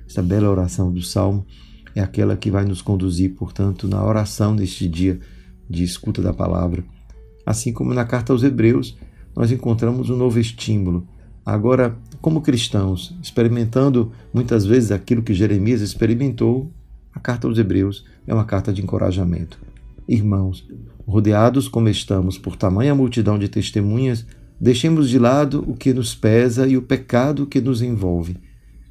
Esta 0.07 0.23
bela 0.23 0.49
oração 0.49 0.93
do 0.93 1.03
Salmo 1.03 1.45
é 1.93 2.01
aquela 2.01 2.37
que 2.37 2.53
vai 2.53 2.65
nos 2.65 2.81
conduzir, 2.81 3.35
portanto, 3.35 3.89
na 3.89 4.05
oração 4.05 4.55
neste 4.55 4.89
dia 4.89 5.19
de 5.69 5.83
escuta 5.83 6.23
da 6.23 6.33
palavra. 6.33 6.85
Assim 7.45 7.73
como 7.73 7.93
na 7.93 8.05
carta 8.05 8.33
aos 8.33 8.45
Hebreus, 8.45 8.97
nós 9.35 9.51
encontramos 9.51 10.09
um 10.09 10.17
novo 10.17 10.39
estímulo. 10.39 11.05
Agora, 11.45 11.99
como 12.21 12.43
cristãos, 12.43 13.17
experimentando 13.21 14.13
muitas 14.33 14.65
vezes 14.65 14.93
aquilo 14.93 15.23
que 15.23 15.35
Jeremias 15.35 15.81
experimentou, 15.81 16.71
a 17.13 17.19
carta 17.19 17.49
aos 17.49 17.59
Hebreus 17.59 18.05
é 18.25 18.33
uma 18.33 18.45
carta 18.45 18.73
de 18.73 18.81
encorajamento. 18.81 19.59
Irmãos, 20.09 20.65
rodeados 21.05 21.67
como 21.67 21.89
estamos 21.89 22.39
por 22.39 22.55
tamanha 22.55 22.95
multidão 22.95 23.37
de 23.37 23.49
testemunhas, 23.49 24.25
deixemos 24.63 25.11
de 25.11 25.19
lado 25.19 25.65
o 25.67 25.75
que 25.75 25.93
nos 25.93 26.15
pesa 26.15 26.69
e 26.69 26.77
o 26.77 26.83
pecado 26.83 27.49
que 27.49 27.61
nos 27.61 27.83
envolve. 27.83 28.37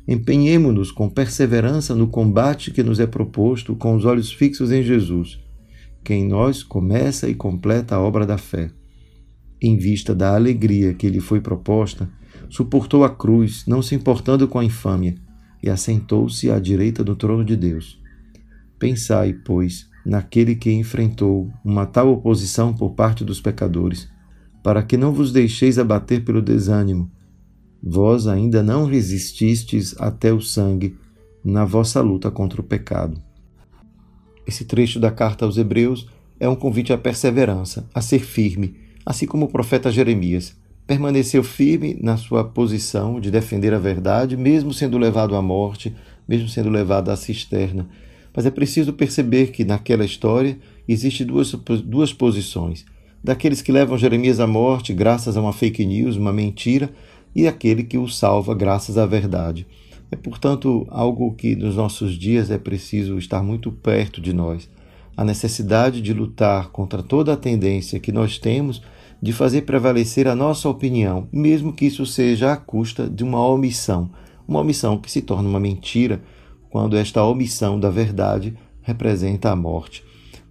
Empenhemo-nos 0.06 0.92
com 0.92 1.10
perseverança 1.10 1.96
no 1.96 2.08
combate 2.08 2.72
que 2.72 2.84
nos 2.84 3.00
é 3.00 3.08
proposto, 3.08 3.74
com 3.74 3.96
os 3.96 4.04
olhos 4.04 4.34
fixos 4.34 4.70
em 4.70 4.84
Jesus, 4.84 5.40
que 6.04 6.13
em 6.13 6.28
nós 6.28 6.62
começa 6.62 7.30
e 7.30 7.34
completa 7.34 7.96
a 7.96 8.01
obra 8.01 8.25
da 8.25 8.38
fé. 8.38 8.70
Em 9.62 9.78
vista 9.78 10.13
da 10.13 10.36
alegria 10.36 10.94
que 10.94 11.08
lhe 11.08 11.22
foi 11.22 11.40
proposta, 11.40 12.10
suportou 12.50 13.06
a 13.06 13.10
cruz, 13.10 13.63
não 13.66 13.82
se 13.82 13.96
importando 13.96 14.50
com 14.50 14.60
a 14.60 14.66
infâmia, 14.66 15.16
e 15.63 15.70
assentou-se 15.70 16.51
à 16.51 16.60
direita 16.60 17.01
do 17.01 17.16
trono 17.16 17.46
de 17.46 17.56
Deus. 17.56 17.98
Pensai, 18.78 19.32
pois, 19.32 19.88
naquele 20.06 20.54
que 20.54 20.70
enfrentou 20.70 21.50
uma 21.63 21.86
tal 21.86 22.12
oposição 22.12 22.74
por 22.74 22.90
parte 22.94 23.24
dos 23.24 23.40
pecadores, 23.40 24.10
para 24.63 24.84
que 24.84 24.98
não 24.98 25.12
vos 25.12 25.32
deixeis 25.32 25.77
abater 25.80 26.24
pelo 26.24 26.41
desânimo. 26.41 27.10
Vós 27.82 28.27
ainda 28.27 28.62
não 28.62 28.86
resististes 28.86 29.96
até 30.00 30.32
o 30.32 30.41
sangue 30.41 30.96
na 31.44 31.65
vossa 31.65 32.01
luta 32.01 32.30
contra 32.30 32.62
o 32.62 32.63
pecado. 32.63 33.22
Esse 34.46 34.65
trecho 34.65 35.00
da 35.00 35.10
carta 35.10 35.46
aos 35.46 35.58
Hebreus 35.58 36.08
é 36.39 36.48
um 36.48 36.56
convite 36.56 36.94
à 36.94 36.98
perseverança, 36.98 37.88
a 37.94 38.01
ser 38.01 38.20
firme, 38.20 38.75
assim 39.06 39.25
como 39.25 39.46
o 39.46 39.50
profeta 39.50 39.91
Jeremias 39.91 40.56
permaneceu 40.91 41.41
firme 41.41 41.98
na 42.01 42.18
sua 42.18 42.44
posição 42.44 43.18
de 43.18 43.32
defender 43.32 43.74
a 43.74 43.80
verdade, 43.80 44.36
mesmo 44.36 44.74
sendo 44.74 44.98
levado 44.98 45.38
à 45.38 45.41
morte, 45.41 45.96
mesmo 46.27 46.50
sendo 46.50 46.70
levado 46.70 47.10
à 47.10 47.15
cisterna. 47.15 47.88
Mas 48.36 48.46
é 48.46 48.51
preciso 48.51 48.91
perceber 48.91 49.51
que 49.51 49.63
naquela 49.63 50.03
história 50.03 50.58
existem 50.86 51.25
duas, 51.25 51.51
duas 51.86 52.12
posições: 52.12 52.86
daqueles 53.24 53.62
que 53.62 53.72
levam 53.72 53.98
Jeremias 53.98 54.40
à 54.40 54.48
morte 54.48 54.94
graças 54.94 55.38
a 55.38 55.42
uma 55.42 55.54
fake 55.54 55.86
news, 55.86 56.16
uma 56.16 56.34
mentira, 56.34 56.90
e 57.36 57.48
aquele 57.48 57.84
que 57.84 57.98
o 57.98 58.08
salva 58.08 58.54
graças 58.54 58.98
à 58.98 59.06
verdade. 59.06 59.66
É, 60.12 60.16
portanto, 60.16 60.86
algo 60.90 61.34
que 61.34 61.56
nos 61.56 61.75
nossos 61.75 62.18
dias 62.18 62.51
é 62.51 62.58
preciso 62.58 63.18
estar 63.18 63.42
muito 63.42 63.72
perto 63.72 64.20
de 64.20 64.34
nós. 64.34 64.70
A 65.16 65.24
necessidade 65.24 66.01
de 66.01 66.13
lutar 66.13 66.70
contra 66.70 67.01
toda 67.01 67.34
a 67.34 67.38
tendência 67.38 68.00
que 68.00 68.12
nós 68.12 68.38
temos 68.38 68.82
de 69.22 69.32
fazer 69.32 69.62
prevalecer 69.62 70.28
a 70.28 70.36
nossa 70.36 70.68
opinião, 70.68 71.28
mesmo 71.32 71.72
que 71.72 71.86
isso 71.86 72.06
seja 72.06 72.51
à 72.51 72.58
custa 72.58 73.08
de 73.08 73.24
uma 73.24 73.46
omissão, 73.46 74.10
uma 74.48 74.60
omissão 74.60 74.98
que 74.98 75.12
se 75.12 75.22
torna 75.22 75.48
uma 75.48 75.60
mentira 75.60 76.22
quando 76.70 76.98
esta 76.98 77.24
omissão 77.24 77.80
da 77.80 77.90
verdade 77.90 78.54
representa 78.82 79.51
a 79.51 79.56
morte. 79.56 80.04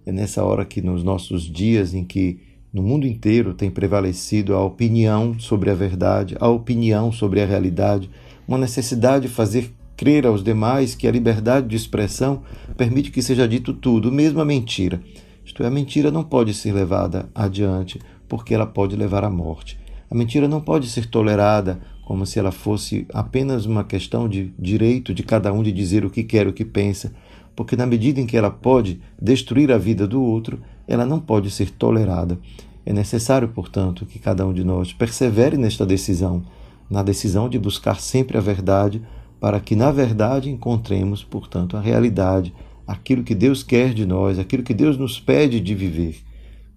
É 0.05 0.11
nessa 0.11 0.43
hora 0.43 0.65
que, 0.65 0.81
nos 0.81 1.03
nossos 1.03 1.43
dias 1.43 1.93
em 1.93 2.03
que 2.03 2.39
no 2.73 2.81
mundo 2.81 3.05
inteiro 3.05 3.53
tem 3.53 3.69
prevalecido 3.69 4.55
a 4.55 4.63
opinião 4.63 5.37
sobre 5.37 5.69
a 5.69 5.73
verdade, 5.73 6.37
a 6.39 6.47
opinião 6.47 7.11
sobre 7.11 7.41
a 7.41 7.45
realidade, 7.45 8.09
uma 8.47 8.57
necessidade 8.57 9.27
de 9.27 9.33
fazer 9.33 9.71
crer 9.97 10.25
aos 10.25 10.43
demais 10.43 10.95
que 10.95 11.07
a 11.07 11.11
liberdade 11.11 11.67
de 11.67 11.75
expressão 11.75 12.43
permite 12.77 13.11
que 13.11 13.21
seja 13.21 13.47
dito 13.47 13.73
tudo, 13.73 14.11
mesmo 14.11 14.39
a 14.39 14.45
mentira. 14.45 15.01
Isto 15.45 15.63
é, 15.63 15.67
a 15.67 15.71
mentira 15.71 16.09
não 16.09 16.23
pode 16.23 16.53
ser 16.53 16.73
levada 16.73 17.29
adiante 17.35 17.99
porque 18.27 18.53
ela 18.53 18.65
pode 18.65 18.95
levar 18.95 19.23
à 19.23 19.29
morte. 19.29 19.77
A 20.09 20.15
mentira 20.15 20.47
não 20.47 20.61
pode 20.61 20.87
ser 20.87 21.07
tolerada 21.07 21.79
como 22.05 22.25
se 22.25 22.39
ela 22.39 22.51
fosse 22.51 23.05
apenas 23.13 23.65
uma 23.65 23.83
questão 23.83 24.27
de 24.27 24.53
direito 24.57 25.13
de 25.13 25.23
cada 25.23 25.51
um 25.51 25.61
de 25.61 25.71
dizer 25.71 26.05
o 26.05 26.09
que 26.09 26.23
quer, 26.23 26.47
o 26.47 26.53
que 26.53 26.65
pensa, 26.65 27.13
porque 27.55 27.75
na 27.75 27.85
medida 27.85 28.19
em 28.19 28.25
que 28.25 28.37
ela 28.37 28.49
pode 28.49 29.01
destruir 29.21 29.71
a 29.71 29.77
vida 29.77 30.07
do 30.07 30.21
outro, 30.21 30.59
ela 30.91 31.05
não 31.05 31.21
pode 31.21 31.49
ser 31.49 31.69
tolerada. 31.69 32.37
É 32.85 32.91
necessário, 32.91 33.47
portanto, 33.47 34.05
que 34.05 34.19
cada 34.19 34.45
um 34.45 34.51
de 34.51 34.61
nós 34.61 34.91
persevere 34.91 35.55
nesta 35.55 35.85
decisão, 35.85 36.43
na 36.89 37.01
decisão 37.01 37.47
de 37.47 37.57
buscar 37.57 38.01
sempre 38.01 38.37
a 38.37 38.41
verdade, 38.41 39.01
para 39.39 39.61
que 39.61 39.73
na 39.73 39.89
verdade 39.89 40.49
encontremos, 40.49 41.23
portanto, 41.23 41.77
a 41.77 41.79
realidade, 41.79 42.53
aquilo 42.85 43.23
que 43.23 43.33
Deus 43.33 43.63
quer 43.63 43.93
de 43.93 44.05
nós, 44.05 44.37
aquilo 44.37 44.63
que 44.63 44.73
Deus 44.73 44.97
nos 44.97 45.17
pede 45.17 45.61
de 45.61 45.73
viver. 45.73 46.17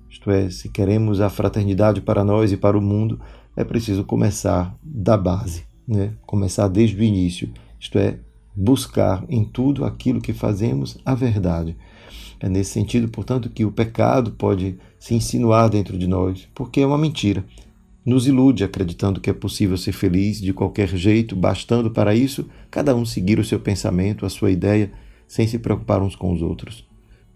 Isto 0.08 0.30
é, 0.30 0.48
se 0.48 0.68
queremos 0.68 1.20
a 1.20 1.28
fraternidade 1.28 2.00
para 2.00 2.22
nós 2.22 2.52
e 2.52 2.56
para 2.56 2.78
o 2.78 2.80
mundo, 2.80 3.20
é 3.56 3.64
preciso 3.64 4.04
começar 4.04 4.78
da 4.80 5.16
base, 5.16 5.64
né? 5.88 6.12
começar 6.24 6.68
desde 6.68 6.96
o 6.96 7.02
início, 7.02 7.50
isto 7.80 7.98
é, 7.98 8.20
buscar 8.54 9.24
em 9.28 9.44
tudo 9.44 9.84
aquilo 9.84 10.20
que 10.20 10.32
fazemos 10.32 10.98
a 11.04 11.16
verdade. 11.16 11.76
É 12.40 12.48
nesse 12.48 12.72
sentido, 12.72 13.08
portanto, 13.08 13.48
que 13.48 13.64
o 13.64 13.72
pecado 13.72 14.32
pode 14.32 14.78
se 14.98 15.14
insinuar 15.14 15.68
dentro 15.68 15.96
de 15.96 16.06
nós, 16.06 16.48
porque 16.54 16.80
é 16.80 16.86
uma 16.86 16.98
mentira. 16.98 17.44
Nos 18.04 18.26
ilude 18.26 18.64
acreditando 18.64 19.20
que 19.20 19.30
é 19.30 19.32
possível 19.32 19.78
ser 19.78 19.92
feliz 19.92 20.40
de 20.40 20.52
qualquer 20.52 20.88
jeito, 20.88 21.34
bastando 21.34 21.90
para 21.90 22.14
isso 22.14 22.46
cada 22.70 22.94
um 22.94 23.04
seguir 23.04 23.38
o 23.38 23.44
seu 23.44 23.58
pensamento, 23.58 24.26
a 24.26 24.30
sua 24.30 24.50
ideia, 24.50 24.92
sem 25.26 25.46
se 25.46 25.58
preocupar 25.58 26.02
uns 26.02 26.14
com 26.14 26.32
os 26.32 26.42
outros. 26.42 26.86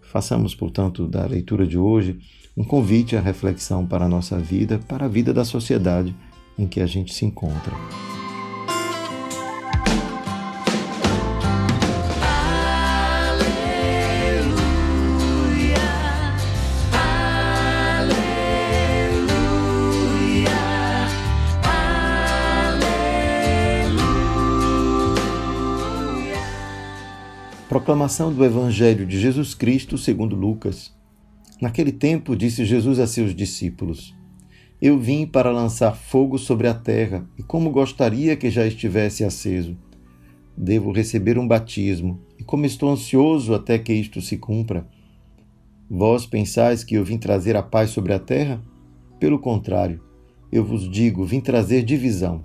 Façamos, 0.01 0.55
portanto, 0.55 1.07
da 1.07 1.25
leitura 1.27 1.67
de 1.67 1.79
hoje 1.79 2.19
um 2.57 2.65
convite 2.65 3.17
à 3.17 3.21
reflexão 3.21 3.87
para 3.87 4.05
a 4.05 4.09
nossa 4.09 4.39
vida, 4.39 4.79
para 4.89 5.07
a 5.07 5.09
vida 5.09 5.33
da 5.33 5.45
sociedade 5.45 6.15
em 6.59 6.67
que 6.67 6.81
a 6.81 6.87
gente 6.87 7.15
se 7.15 7.25
encontra. 7.25 7.73
Proclamação 27.89 28.31
do 28.31 28.45
Evangelho 28.45 29.07
de 29.07 29.19
Jesus 29.19 29.55
Cristo 29.55 29.97
segundo 29.97 30.37
Lucas. 30.37 30.95
Naquele 31.59 31.91
tempo, 31.91 32.37
disse 32.37 32.67
Jesus 32.67 32.99
a 32.99 33.07
seus 33.07 33.35
discípulos: 33.35 34.15
Eu 34.79 34.99
vim 34.99 35.27
para 35.27 35.51
lançar 35.51 35.97
fogo 35.97 36.37
sobre 36.37 36.69
a 36.69 36.75
terra, 36.75 37.27
e 37.39 37.43
como 37.43 37.71
gostaria 37.71 38.37
que 38.37 38.51
já 38.51 38.67
estivesse 38.67 39.25
aceso. 39.25 39.75
Devo 40.55 40.93
receber 40.93 41.39
um 41.39 41.49
batismo, 41.49 42.21
e 42.39 42.45
como 42.45 42.67
estou 42.67 42.91
ansioso 42.91 43.55
até 43.55 43.79
que 43.79 43.95
isto 43.95 44.21
se 44.21 44.37
cumpra. 44.37 44.87
Vós 45.89 46.27
pensais 46.27 46.85
que 46.85 46.95
eu 46.95 47.03
vim 47.03 47.17
trazer 47.17 47.57
a 47.57 47.63
paz 47.63 47.89
sobre 47.89 48.13
a 48.13 48.19
terra? 48.19 48.63
Pelo 49.19 49.39
contrário, 49.39 50.03
eu 50.53 50.63
vos 50.63 50.87
digo, 50.91 51.25
vim 51.25 51.41
trazer 51.41 51.83
divisão. 51.85 52.45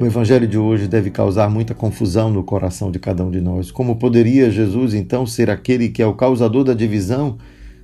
O 0.00 0.06
evangelho 0.06 0.46
de 0.46 0.56
hoje 0.56 0.86
deve 0.86 1.10
causar 1.10 1.50
muita 1.50 1.74
confusão 1.74 2.30
no 2.30 2.44
coração 2.44 2.88
de 2.88 3.00
cada 3.00 3.24
um 3.24 3.32
de 3.32 3.40
nós. 3.40 3.72
Como 3.72 3.96
poderia 3.96 4.48
Jesus 4.48 4.94
então 4.94 5.26
ser 5.26 5.50
aquele 5.50 5.88
que 5.88 6.00
é 6.00 6.06
o 6.06 6.14
causador 6.14 6.62
da 6.62 6.72
divisão 6.72 7.36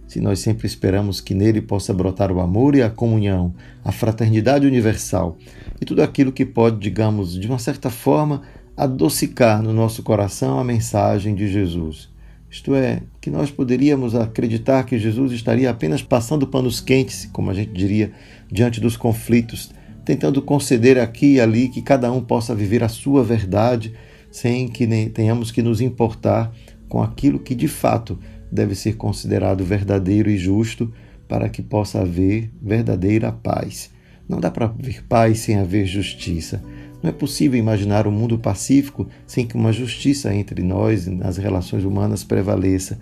se 0.07 0.21
nós 0.21 0.39
sempre 0.39 0.65
esperamos 0.65 1.21
que 1.21 1.35
nele 1.35 1.61
possa 1.61 1.93
brotar 1.93 2.31
o 2.31 2.39
amor 2.39 2.77
e 2.77 2.83
a 2.83 2.89
comunhão, 2.89 3.53
a 3.85 3.91
fraternidade 3.91 4.65
universal 4.65 5.37
e 5.81 5.85
tudo 5.85 6.03
aquilo 6.03 6.31
que 6.31 6.47
pode, 6.47 6.79
digamos, 6.79 7.37
de 7.37 7.49
uma 7.49 7.59
certa 7.59 7.91
forma, 7.91 8.43
adocicar 8.77 9.61
no 9.61 9.73
nosso 9.73 10.05
coração 10.05 10.61
a 10.61 10.65
mensagem 10.65 11.35
de 11.35 11.49
Jesus. 11.49 12.09
Isto 12.49 12.77
é, 12.77 13.03
que 13.21 13.29
nós 13.29 13.51
poderíamos 13.51 14.15
acreditar 14.15 14.85
que 14.85 15.01
Jesus 15.01 15.33
estaria 15.33 15.69
apenas 15.69 16.01
passando 16.01 16.47
panos 16.47 16.81
quentes, 16.81 17.29
como 17.33 17.51
a 17.51 17.55
gente 17.55 17.73
diria, 17.73 18.13
diante 18.49 18.81
dos 18.81 18.97
conflitos, 18.97 19.73
tentando 20.05 20.43
conceder 20.43 20.99
aqui 20.99 21.35
e 21.35 21.41
ali 21.41 21.69
que 21.69 21.83
cada 21.83 22.13
um 22.13 22.21
possa 22.21 22.55
viver 22.55 22.83
a 22.83 22.89
sua 22.89 23.25
verdade, 23.25 23.95
sem 24.31 24.69
que 24.69 24.87
tenhamos 25.11 25.51
que 25.51 25.63
nos 25.63 25.81
importar 25.81 26.53
com 26.89 27.03
aquilo 27.03 27.39
que 27.39 27.55
de 27.55 27.69
fato 27.69 28.19
deve 28.51 28.75
ser 28.75 28.97
considerado 28.97 29.65
verdadeiro 29.65 30.31
e 30.31 30.37
justo 30.37 30.93
para 31.27 31.49
que 31.49 31.63
possa 31.63 32.03
haver 32.03 32.51
verdadeira 32.63 33.33
paz. 33.33 33.91
Não 34.29 34.41
dá 34.41 34.51
para 34.51 34.67
haver 34.67 35.05
paz 35.05 35.41
sem 35.41 35.57
haver 35.57 35.87
justiça. 35.87 36.63
Não 37.03 37.11
é 37.11 37.13
possível 37.13 37.59
imaginar 37.59 38.07
um 38.07 38.11
mundo 38.11 38.39
pacífico 38.39 39.07
sem 39.27 39.47
que 39.47 39.57
uma 39.57 39.73
justiça 39.73 40.35
entre 40.35 40.63
nós, 40.63 41.07
nas 41.07 41.37
relações 41.37 41.85
humanas, 41.85 42.25
prevaleça. 42.25 42.99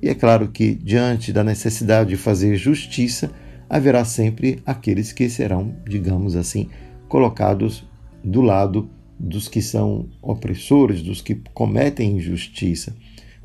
E 0.00 0.08
é 0.08 0.14
claro 0.14 0.48
que, 0.48 0.74
diante 0.74 1.32
da 1.32 1.44
necessidade 1.44 2.10
de 2.10 2.16
fazer 2.16 2.56
justiça, 2.56 3.30
haverá 3.72 4.04
sempre 4.04 4.58
aqueles 4.66 5.12
que 5.12 5.30
serão, 5.30 5.74
digamos 5.88 6.36
assim, 6.36 6.68
colocados 7.08 7.82
do 8.22 8.42
lado 8.42 8.90
dos 9.18 9.48
que 9.48 9.62
são 9.62 10.10
opressores, 10.20 11.00
dos 11.00 11.22
que 11.22 11.36
cometem 11.54 12.18
injustiça. 12.18 12.94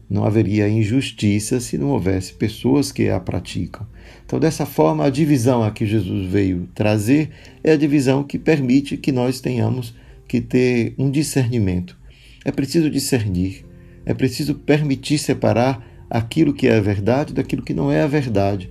Não 0.09 0.25
haveria 0.25 0.67
injustiça 0.67 1.61
se 1.61 1.77
não 1.77 1.91
houvesse 1.91 2.33
pessoas 2.33 2.91
que 2.91 3.07
a 3.07 3.21
praticam. 3.21 3.87
Então, 4.25 4.37
dessa 4.37 4.65
forma, 4.65 5.05
a 5.05 5.09
divisão 5.09 5.63
a 5.63 5.71
que 5.71 5.85
Jesus 5.85 6.29
veio 6.29 6.67
trazer 6.75 7.29
é 7.63 7.71
a 7.71 7.77
divisão 7.77 8.21
que 8.21 8.37
permite 8.37 8.97
que 8.97 9.13
nós 9.13 9.39
tenhamos 9.39 9.95
que 10.27 10.41
ter 10.41 10.93
um 10.97 11.09
discernimento. 11.09 11.97
É 12.43 12.51
preciso 12.51 12.89
discernir, 12.89 13.65
é 14.05 14.13
preciso 14.13 14.55
permitir 14.55 15.19
separar 15.19 15.81
aquilo 16.09 16.53
que 16.53 16.67
é 16.67 16.75
a 16.75 16.81
verdade 16.81 17.33
daquilo 17.33 17.63
que 17.63 17.73
não 17.73 17.89
é 17.89 18.01
a 18.01 18.07
verdade. 18.07 18.69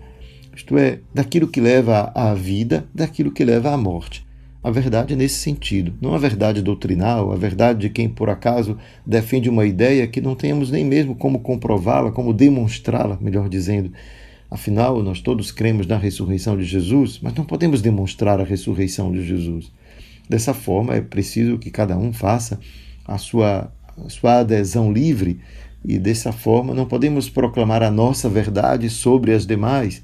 Isto 0.56 0.76
é, 0.76 0.98
daquilo 1.14 1.46
que 1.46 1.60
leva 1.60 2.10
à 2.14 2.34
vida, 2.34 2.88
daquilo 2.92 3.30
que 3.30 3.44
leva 3.44 3.70
à 3.70 3.76
morte 3.76 4.26
a 4.66 4.70
verdade 4.72 5.14
nesse 5.14 5.36
sentido, 5.36 5.94
não 6.00 6.12
a 6.12 6.18
verdade 6.18 6.60
doutrinal, 6.60 7.30
a 7.30 7.36
verdade 7.36 7.82
de 7.82 7.88
quem 7.88 8.08
por 8.08 8.28
acaso 8.28 8.76
defende 9.06 9.48
uma 9.48 9.64
ideia 9.64 10.08
que 10.08 10.20
não 10.20 10.34
tenhamos 10.34 10.72
nem 10.72 10.84
mesmo 10.84 11.14
como 11.14 11.38
comprová-la, 11.38 12.10
como 12.10 12.34
demonstrá-la, 12.34 13.16
melhor 13.20 13.48
dizendo. 13.48 13.92
Afinal, 14.50 15.00
nós 15.04 15.20
todos 15.20 15.52
cremos 15.52 15.86
na 15.86 15.96
ressurreição 15.96 16.56
de 16.56 16.64
Jesus, 16.64 17.20
mas 17.22 17.32
não 17.34 17.44
podemos 17.44 17.80
demonstrar 17.80 18.40
a 18.40 18.44
ressurreição 18.44 19.12
de 19.12 19.25
Jesus. 19.25 19.70
Dessa 20.28 20.52
forma, 20.52 20.96
é 20.96 21.00
preciso 21.00 21.58
que 21.58 21.70
cada 21.70 21.96
um 21.96 22.12
faça 22.12 22.58
a 23.06 23.18
sua, 23.18 23.72
a 23.96 24.08
sua 24.08 24.40
adesão 24.40 24.92
livre 24.92 25.38
e 25.84 25.96
dessa 25.96 26.32
forma 26.32 26.75
não 26.75 26.86
podemos 26.86 27.30
proclamar 27.30 27.84
a 27.84 27.90
nossa 27.92 28.28
verdade 28.28 28.90
sobre 28.90 29.32
as 29.32 29.46
demais 29.46 30.02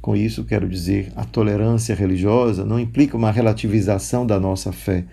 com 0.00 0.16
isso, 0.16 0.44
quero 0.44 0.68
dizer, 0.68 1.12
a 1.14 1.24
tolerância 1.24 1.94
religiosa 1.94 2.64
não 2.64 2.80
implica 2.80 3.16
uma 3.16 3.30
relativização 3.30 4.26
da 4.26 4.40
nossa 4.40 4.72
fé, 4.72 5.04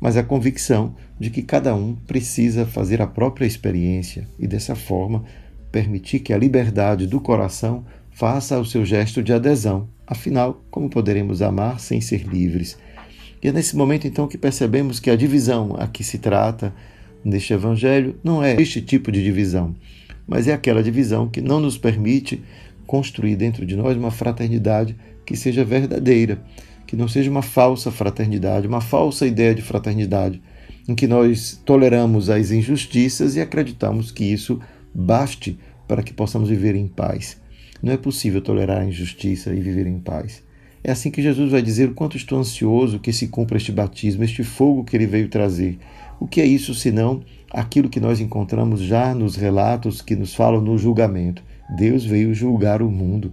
mas 0.00 0.16
a 0.16 0.22
convicção 0.22 0.94
de 1.18 1.30
que 1.30 1.42
cada 1.42 1.74
um 1.74 1.94
precisa 1.94 2.64
fazer 2.64 3.02
a 3.02 3.06
própria 3.06 3.46
experiência 3.46 4.26
e, 4.38 4.46
dessa 4.46 4.76
forma, 4.76 5.24
permitir 5.72 6.20
que 6.20 6.32
a 6.32 6.38
liberdade 6.38 7.06
do 7.06 7.20
coração 7.20 7.84
faça 8.10 8.58
o 8.58 8.64
seu 8.64 8.84
gesto 8.84 9.22
de 9.22 9.32
adesão. 9.32 9.88
Afinal, 10.06 10.62
como 10.70 10.88
poderemos 10.88 11.42
amar 11.42 11.80
sem 11.80 12.00
ser 12.00 12.22
livres? 12.22 12.78
E 13.42 13.48
é 13.48 13.52
nesse 13.52 13.76
momento 13.76 14.06
então 14.06 14.28
que 14.28 14.38
percebemos 14.38 15.00
que 15.00 15.10
a 15.10 15.16
divisão 15.16 15.76
a 15.78 15.86
que 15.86 16.02
se 16.04 16.18
trata 16.18 16.72
neste 17.24 17.52
evangelho 17.52 18.16
não 18.22 18.42
é 18.42 18.60
este 18.60 18.80
tipo 18.80 19.10
de 19.10 19.22
divisão, 19.22 19.74
mas 20.26 20.48
é 20.48 20.52
aquela 20.52 20.82
divisão 20.82 21.28
que 21.28 21.40
não 21.40 21.60
nos 21.60 21.76
permite 21.76 22.42
construir 22.86 23.36
dentro 23.36 23.66
de 23.66 23.76
nós 23.76 23.96
uma 23.96 24.10
fraternidade 24.10 24.96
que 25.24 25.36
seja 25.36 25.64
verdadeira, 25.64 26.42
que 26.86 26.96
não 26.96 27.08
seja 27.08 27.30
uma 27.30 27.42
falsa 27.42 27.90
fraternidade, 27.90 28.66
uma 28.66 28.80
falsa 28.80 29.26
ideia 29.26 29.54
de 29.54 29.62
fraternidade, 29.62 30.40
em 30.88 30.94
que 30.94 31.06
nós 31.06 31.60
toleramos 31.64 32.30
as 32.30 32.50
injustiças 32.50 33.34
e 33.34 33.40
acreditamos 33.40 34.12
que 34.12 34.24
isso 34.24 34.60
baste 34.94 35.58
para 35.88 36.02
que 36.02 36.14
possamos 36.14 36.48
viver 36.48 36.74
em 36.74 36.86
paz. 36.86 37.36
Não 37.82 37.92
é 37.92 37.96
possível 37.96 38.40
tolerar 38.40 38.82
a 38.82 38.84
injustiça 38.84 39.52
e 39.54 39.60
viver 39.60 39.86
em 39.86 39.98
paz. 39.98 40.42
É 40.82 40.92
assim 40.92 41.10
que 41.10 41.20
Jesus 41.20 41.50
vai 41.50 41.60
dizer 41.60 41.88
o 41.88 41.94
quanto 41.94 42.16
estou 42.16 42.38
ansioso 42.38 43.00
que 43.00 43.12
se 43.12 43.26
cumpra 43.26 43.56
este 43.56 43.72
batismo, 43.72 44.22
este 44.22 44.44
fogo 44.44 44.84
que 44.84 44.96
ele 44.96 45.06
veio 45.06 45.28
trazer. 45.28 45.78
O 46.20 46.26
que 46.26 46.40
é 46.40 46.46
isso 46.46 46.74
senão 46.74 47.22
aquilo 47.50 47.88
que 47.88 48.00
nós 48.00 48.20
encontramos 48.20 48.80
já 48.80 49.14
nos 49.14 49.34
relatos 49.34 50.00
que 50.00 50.14
nos 50.14 50.34
falam 50.34 50.60
no 50.60 50.78
julgamento? 50.78 51.42
Deus 51.74 52.04
veio 52.04 52.34
julgar 52.34 52.82
o 52.82 52.90
mundo. 52.90 53.32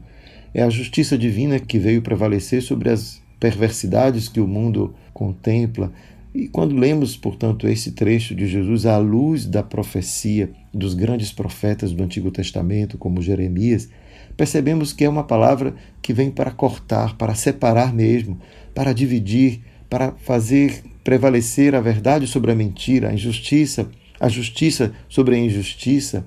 É 0.54 0.64
a 0.64 0.70
justiça 0.70 1.18
divina 1.18 1.60
que 1.60 1.80
veio 1.80 2.02
prevalecer 2.02 2.62
sobre 2.62 2.90
as 2.90 3.22
perversidades 3.40 4.30
que 4.30 4.40
o 4.40 4.48
mundo 4.48 4.94
contempla. 5.14 5.92
E 6.34 6.48
quando 6.48 6.76
lemos, 6.76 7.16
portanto, 7.16 7.68
esse 7.68 7.92
trecho 7.92 8.34
de 8.34 8.48
Jesus 8.48 8.86
à 8.86 8.98
luz 8.98 9.46
da 9.46 9.62
profecia 9.62 10.52
dos 10.74 10.94
grandes 10.94 11.32
profetas 11.32 11.92
do 11.92 12.04
Antigo 12.04 12.32
Testamento, 12.32 12.98
como 12.98 13.22
Jeremias, 13.22 13.90
percebemos 14.36 14.94
que 14.94 15.04
é 15.04 15.10
uma 15.10 15.24
palavra 15.24 15.76
que 16.02 16.14
vem 16.14 16.32
para 16.32 16.52
cortar, 16.52 17.16
para 17.18 17.36
separar 17.36 17.94
mesmo, 17.94 18.40
para 18.74 18.94
dividir, 18.94 19.62
para 19.90 20.14
fazer 20.14 20.84
prevalecer 21.04 21.76
a 21.76 21.82
verdade 21.82 22.26
sobre 22.26 22.52
a 22.52 22.56
mentira, 22.56 23.10
a 23.10 23.14
injustiça, 23.14 23.90
a 24.20 24.30
justiça 24.30 24.94
sobre 25.10 25.36
a 25.36 25.40
injustiça, 25.40 26.26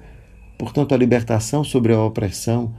Portanto, 0.58 0.94
a 0.94 0.98
libertação 0.98 1.62
sobre 1.62 1.92
a 1.92 2.02
opressão, 2.02 2.74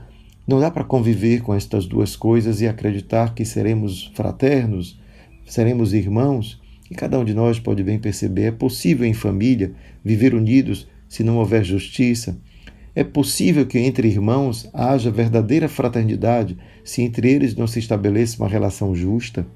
não 0.46 0.58
dá 0.58 0.70
para 0.70 0.84
conviver 0.84 1.42
com 1.42 1.54
estas 1.54 1.86
duas 1.86 2.16
coisas 2.16 2.60
e 2.60 2.66
acreditar 2.66 3.34
que 3.34 3.44
seremos 3.44 4.10
fraternos, 4.14 4.98
seremos 5.46 5.92
irmãos, 5.92 6.60
e 6.90 6.94
cada 6.94 7.18
um 7.18 7.24
de 7.24 7.34
nós 7.34 7.60
pode 7.60 7.82
bem 7.82 7.98
perceber, 7.98 8.44
é 8.44 8.50
possível 8.50 9.06
em 9.06 9.12
família 9.12 9.72
viver 10.04 10.34
unidos 10.34 10.88
se 11.08 11.22
não 11.22 11.36
houver 11.36 11.64
justiça. 11.64 12.38
É 12.94 13.04
possível 13.04 13.66
que 13.66 13.78
entre 13.78 14.08
irmãos 14.08 14.68
haja 14.72 15.10
verdadeira 15.10 15.68
fraternidade 15.68 16.56
se 16.82 17.02
entre 17.02 17.30
eles 17.30 17.54
não 17.54 17.66
se 17.66 17.78
estabeleça 17.78 18.42
uma 18.42 18.48
relação 18.48 18.94
justa. 18.94 19.46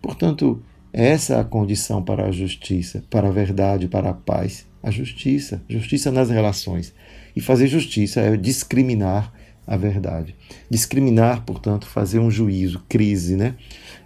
Portanto, 0.00 0.62
essa 0.92 1.34
é 1.34 1.40
a 1.40 1.44
condição 1.44 2.02
para 2.02 2.26
a 2.26 2.30
justiça, 2.30 3.02
para 3.10 3.28
a 3.28 3.32
verdade, 3.32 3.88
para 3.88 4.10
a 4.10 4.14
paz. 4.14 4.66
A 4.82 4.90
justiça, 4.90 5.62
justiça 5.68 6.10
nas 6.12 6.30
relações. 6.30 6.94
E 7.38 7.40
fazer 7.40 7.68
justiça 7.68 8.20
é 8.20 8.36
discriminar 8.36 9.32
a 9.64 9.76
verdade. 9.76 10.34
Discriminar, 10.68 11.44
portanto, 11.44 11.86
fazer 11.86 12.18
um 12.18 12.28
juízo, 12.28 12.82
crise, 12.88 13.36
né? 13.36 13.54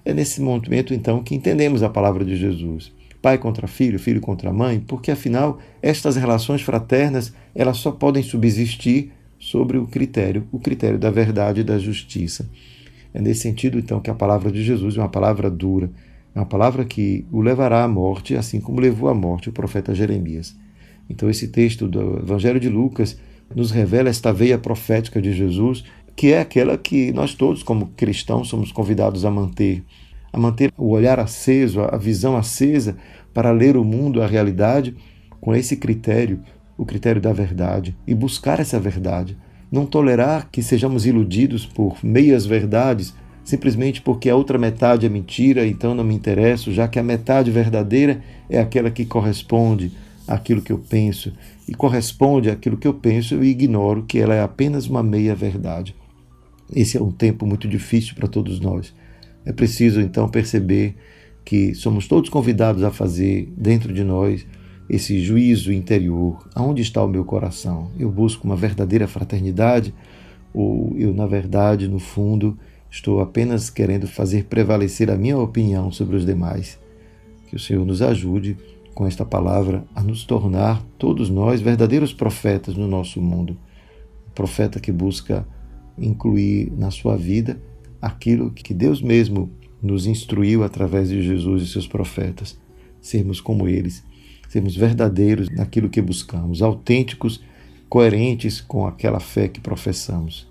É 0.04 0.12
nesse 0.12 0.38
momento, 0.42 0.92
então, 0.92 1.22
que 1.22 1.34
entendemos 1.34 1.82
a 1.82 1.88
palavra 1.88 2.26
de 2.26 2.36
Jesus. 2.36 2.92
Pai 3.22 3.38
contra 3.38 3.66
filho, 3.66 3.98
filho 3.98 4.20
contra 4.20 4.52
mãe, 4.52 4.80
porque 4.80 5.10
afinal 5.10 5.58
estas 5.80 6.14
relações 6.14 6.60
fraternas 6.60 7.32
elas 7.54 7.78
só 7.78 7.90
podem 7.90 8.22
subsistir 8.22 9.12
sobre 9.38 9.78
o 9.78 9.86
critério, 9.86 10.46
o 10.52 10.58
critério 10.58 10.98
da 10.98 11.10
verdade 11.10 11.62
e 11.62 11.64
da 11.64 11.78
justiça. 11.78 12.46
É 13.14 13.18
nesse 13.22 13.40
sentido, 13.40 13.78
então, 13.78 13.98
que 13.98 14.10
a 14.10 14.14
palavra 14.14 14.52
de 14.52 14.62
Jesus 14.62 14.98
é 14.98 15.00
uma 15.00 15.08
palavra 15.08 15.50
dura, 15.50 15.90
é 16.34 16.38
uma 16.38 16.44
palavra 16.44 16.84
que 16.84 17.24
o 17.32 17.40
levará 17.40 17.82
à 17.82 17.88
morte, 17.88 18.36
assim 18.36 18.60
como 18.60 18.78
levou 18.78 19.08
à 19.08 19.14
morte 19.14 19.48
o 19.48 19.52
profeta 19.52 19.94
Jeremias. 19.94 20.54
Então, 21.12 21.28
esse 21.28 21.48
texto 21.48 21.86
do 21.86 22.20
Evangelho 22.20 22.58
de 22.58 22.70
Lucas 22.70 23.18
nos 23.54 23.70
revela 23.70 24.08
esta 24.08 24.32
veia 24.32 24.56
profética 24.56 25.20
de 25.20 25.30
Jesus, 25.30 25.84
que 26.16 26.32
é 26.32 26.40
aquela 26.40 26.78
que 26.78 27.12
nós 27.12 27.34
todos, 27.34 27.62
como 27.62 27.88
cristãos, 27.88 28.48
somos 28.48 28.72
convidados 28.72 29.26
a 29.26 29.30
manter. 29.30 29.84
A 30.32 30.38
manter 30.38 30.72
o 30.74 30.88
olhar 30.88 31.20
aceso, 31.20 31.82
a 31.82 31.98
visão 31.98 32.34
acesa, 32.34 32.96
para 33.34 33.50
ler 33.52 33.76
o 33.76 33.84
mundo, 33.84 34.22
a 34.22 34.26
realidade, 34.26 34.96
com 35.38 35.54
esse 35.54 35.76
critério, 35.76 36.40
o 36.78 36.86
critério 36.86 37.20
da 37.20 37.32
verdade, 37.32 37.94
e 38.06 38.14
buscar 38.14 38.58
essa 38.58 38.80
verdade. 38.80 39.36
Não 39.70 39.84
tolerar 39.84 40.48
que 40.50 40.62
sejamos 40.62 41.04
iludidos 41.04 41.66
por 41.66 41.98
meias 42.02 42.46
verdades, 42.46 43.14
simplesmente 43.44 44.00
porque 44.00 44.30
a 44.30 44.36
outra 44.36 44.58
metade 44.58 45.04
é 45.04 45.10
mentira, 45.10 45.66
então 45.66 45.94
não 45.94 46.04
me 46.04 46.14
interesso, 46.14 46.72
já 46.72 46.88
que 46.88 46.98
a 46.98 47.02
metade 47.02 47.50
verdadeira 47.50 48.22
é 48.48 48.58
aquela 48.58 48.90
que 48.90 49.04
corresponde 49.04 49.92
aquilo 50.26 50.62
que 50.62 50.72
eu 50.72 50.78
penso 50.78 51.32
e 51.68 51.74
corresponde 51.74 52.50
àquilo 52.50 52.76
que 52.76 52.86
eu 52.86 52.94
penso, 52.94 53.34
eu 53.34 53.44
ignoro 53.44 54.04
que 54.04 54.18
ela 54.18 54.34
é 54.34 54.42
apenas 54.42 54.86
uma 54.86 55.02
meia-verdade. 55.02 55.94
Esse 56.74 56.96
é 56.96 57.02
um 57.02 57.12
tempo 57.12 57.46
muito 57.46 57.68
difícil 57.68 58.14
para 58.14 58.28
todos 58.28 58.60
nós. 58.60 58.94
É 59.44 59.52
preciso 59.52 60.00
então 60.00 60.28
perceber 60.28 60.96
que 61.44 61.74
somos 61.74 62.06
todos 62.06 62.30
convidados 62.30 62.82
a 62.82 62.90
fazer 62.90 63.52
dentro 63.56 63.92
de 63.92 64.04
nós 64.04 64.46
esse 64.88 65.20
juízo 65.20 65.72
interior. 65.72 66.48
Aonde 66.54 66.82
está 66.82 67.02
o 67.02 67.08
meu 67.08 67.24
coração? 67.24 67.90
Eu 67.98 68.10
busco 68.10 68.46
uma 68.46 68.56
verdadeira 68.56 69.08
fraternidade 69.08 69.92
ou 70.52 70.94
eu, 70.98 71.12
na 71.14 71.26
verdade, 71.26 71.88
no 71.88 71.98
fundo, 71.98 72.58
estou 72.90 73.20
apenas 73.20 73.70
querendo 73.70 74.06
fazer 74.06 74.44
prevalecer 74.44 75.10
a 75.10 75.16
minha 75.16 75.38
opinião 75.38 75.90
sobre 75.90 76.16
os 76.16 76.26
demais? 76.26 76.78
Que 77.48 77.56
o 77.56 77.58
Senhor 77.58 77.84
nos 77.84 78.02
ajude 78.02 78.56
com 78.94 79.06
esta 79.06 79.24
palavra 79.24 79.84
a 79.94 80.02
nos 80.02 80.24
tornar 80.24 80.82
todos 80.98 81.30
nós 81.30 81.60
verdadeiros 81.60 82.12
profetas 82.12 82.76
no 82.76 82.86
nosso 82.86 83.20
mundo. 83.20 83.56
profeta 84.34 84.80
que 84.80 84.90
busca 84.90 85.46
incluir 85.98 86.72
na 86.72 86.90
sua 86.90 87.16
vida 87.16 87.60
aquilo 88.00 88.50
que 88.50 88.72
Deus 88.72 89.02
mesmo 89.02 89.50
nos 89.82 90.06
instruiu 90.06 90.64
através 90.64 91.08
de 91.10 91.22
Jesus 91.22 91.62
e 91.62 91.66
seus 91.66 91.86
profetas, 91.86 92.58
sermos 93.00 93.40
como 93.40 93.68
eles, 93.68 94.02
sermos 94.48 94.74
verdadeiros 94.74 95.50
naquilo 95.50 95.90
que 95.90 96.00
buscamos, 96.00 96.62
autênticos, 96.62 97.42
coerentes 97.88 98.60
com 98.60 98.86
aquela 98.86 99.20
fé 99.20 99.48
que 99.48 99.60
professamos. 99.60 100.50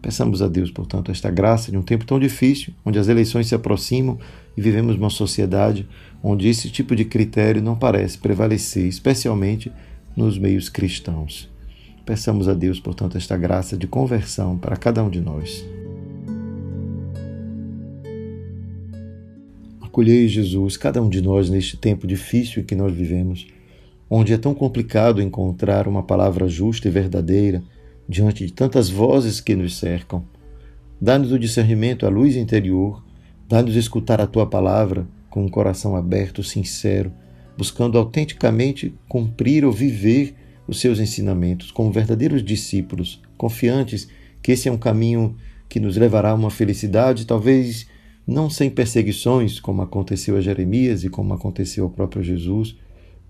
Peçamos 0.00 0.40
a 0.40 0.48
Deus, 0.48 0.70
portanto, 0.70 1.10
esta 1.10 1.30
graça 1.30 1.70
de 1.70 1.76
um 1.76 1.82
tempo 1.82 2.06
tão 2.06 2.18
difícil, 2.18 2.72
onde 2.84 2.98
as 2.98 3.08
eleições 3.08 3.48
se 3.48 3.54
aproximam 3.54 4.18
e 4.56 4.60
vivemos 4.60 4.96
uma 4.96 5.10
sociedade 5.10 5.86
onde 6.22 6.48
esse 6.48 6.70
tipo 6.70 6.94
de 6.94 7.04
critério 7.04 7.62
não 7.62 7.76
parece 7.76 8.18
prevalecer, 8.18 8.86
especialmente 8.86 9.72
nos 10.16 10.38
meios 10.38 10.68
cristãos. 10.68 11.50
Peçamos 12.04 12.48
a 12.48 12.54
Deus, 12.54 12.80
portanto, 12.80 13.16
esta 13.16 13.36
graça 13.36 13.76
de 13.76 13.86
conversão 13.86 14.58
para 14.58 14.76
cada 14.76 15.02
um 15.02 15.10
de 15.10 15.20
nós. 15.20 15.64
Acolhei, 19.80 20.28
Jesus, 20.28 20.76
cada 20.76 21.02
um 21.02 21.08
de 21.08 21.20
nós 21.20 21.50
neste 21.50 21.76
tempo 21.76 22.06
difícil 22.06 22.64
que 22.64 22.74
nós 22.74 22.94
vivemos, 22.94 23.46
onde 24.08 24.32
é 24.32 24.38
tão 24.38 24.54
complicado 24.54 25.22
encontrar 25.22 25.86
uma 25.86 26.02
palavra 26.02 26.48
justa 26.48 26.88
e 26.88 26.90
verdadeira 26.90 27.62
diante 28.08 28.44
de 28.44 28.52
tantas 28.52 28.90
vozes 28.90 29.40
que 29.40 29.54
nos 29.54 29.78
cercam. 29.78 30.24
Dá-nos 31.00 31.32
o 31.32 31.38
discernimento, 31.38 32.04
a 32.04 32.08
luz 32.08 32.36
interior, 32.36 33.02
dá-nos 33.48 33.76
escutar 33.76 34.20
a 34.20 34.26
tua 34.26 34.46
palavra 34.46 35.06
com 35.30 35.44
um 35.44 35.48
coração 35.48 35.96
aberto, 35.96 36.42
sincero, 36.42 37.12
buscando 37.56 37.96
autenticamente 37.96 38.94
cumprir 39.08 39.64
ou 39.64 39.72
viver 39.72 40.34
os 40.66 40.80
seus 40.80 40.98
ensinamentos 40.98 41.70
como 41.70 41.90
verdadeiros 41.90 42.44
discípulos, 42.44 43.22
confiantes 43.36 44.08
que 44.42 44.52
esse 44.52 44.68
é 44.68 44.72
um 44.72 44.78
caminho 44.78 45.36
que 45.68 45.80
nos 45.80 45.96
levará 45.96 46.30
a 46.30 46.34
uma 46.34 46.50
felicidade, 46.50 47.26
talvez 47.26 47.86
não 48.26 48.50
sem 48.50 48.70
perseguições, 48.70 49.60
como 49.60 49.82
aconteceu 49.82 50.36
a 50.36 50.40
Jeremias 50.40 51.04
e 51.04 51.08
como 51.08 51.34
aconteceu 51.34 51.84
ao 51.84 51.90
próprio 51.90 52.22
Jesus, 52.22 52.76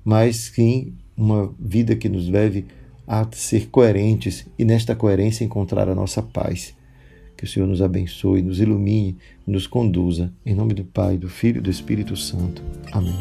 mas 0.05 0.37
sim 0.37 0.95
uma 1.17 1.55
vida 1.59 1.95
que 1.95 2.09
nos 2.09 2.29
leve 2.29 2.67
a 3.07 3.27
ser 3.33 3.69
coerentes 3.69 4.47
e 4.59 4.65
nesta 4.65 4.95
coerência 4.95 5.45
encontrar 5.45 5.89
a 5.89 5.95
nossa 5.95 6.23
paz. 6.23 6.75
Que 7.41 7.47
o 7.47 7.49
Senhor 7.49 7.67
nos 7.67 7.81
abençoe, 7.81 8.43
nos 8.43 8.61
ilumine, 8.61 9.17
nos 9.47 9.67
conduza. 9.67 10.31
Em 10.45 10.55
nome 10.55 10.75
do 10.75 10.85
Pai, 10.85 11.17
do 11.17 11.27
Filho 11.27 11.57
e 11.57 11.63
do 11.63 11.71
Espírito 11.71 12.15
Santo. 12.15 12.63
Amém. 12.93 13.15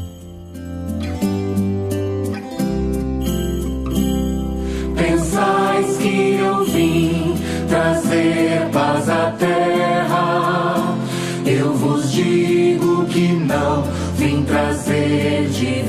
Pensais 4.98 5.98
que 6.00 6.34
eu 6.34 6.66
vim 6.66 7.34
trazer 7.70 8.70
paz 8.74 9.08
à 9.08 9.32
terra. 9.32 10.98
Eu 11.46 11.74
vos 11.76 12.12
digo 12.12 13.06
que 13.06 13.30
não 13.30 13.84
vim 14.18 14.44
trazer 14.44 15.48
divisão. 15.48 15.89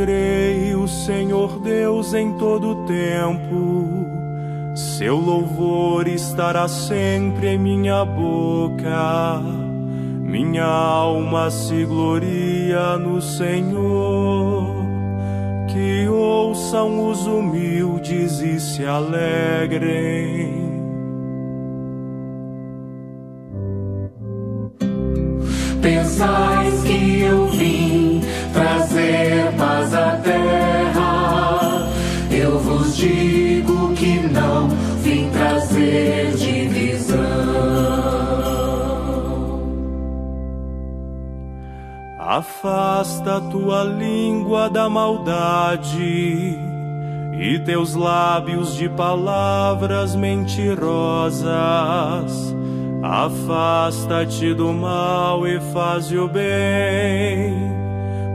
Bendirei 0.00 0.74
o 0.74 0.88
Senhor 0.88 1.58
Deus 1.58 2.14
em 2.14 2.32
todo 2.38 2.86
tempo. 2.86 4.06
Seu 4.74 5.16
louvor 5.16 6.08
estará 6.08 6.66
sempre 6.68 7.48
em 7.48 7.58
minha 7.58 8.02
boca. 8.02 9.42
Minha 10.22 10.64
alma 10.64 11.50
se 11.50 11.84
gloria 11.84 12.96
no 12.96 13.20
Senhor. 13.20 14.74
Que 15.68 16.08
ouçam 16.08 17.10
os 17.10 17.26
humildes 17.26 18.40
e 18.40 18.58
se 18.58 18.86
alegrem. 18.86 20.59
Afasta 42.40 43.38
tua 43.38 43.84
língua 43.84 44.70
da 44.70 44.88
maldade 44.88 46.58
e 47.38 47.58
teus 47.66 47.94
lábios 47.94 48.74
de 48.76 48.88
palavras 48.88 50.16
mentirosas. 50.16 51.52
Afasta-te 53.02 54.54
do 54.54 54.72
mal 54.72 55.46
e 55.46 55.60
faz 55.70 56.10
o 56.12 56.26
bem. 56.28 57.52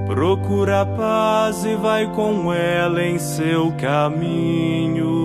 Procura 0.05 0.81
a 0.81 0.85
paz 0.85 1.65
e 1.65 1.73
vai 1.73 2.05
com 2.13 2.53
ela 2.53 3.03
em 3.03 3.17
seu 3.17 3.71
caminho. 3.71 5.15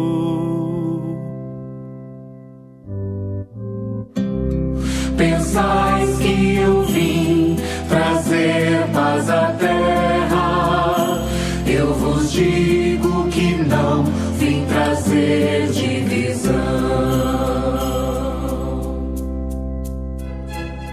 Pensais 5.18 6.19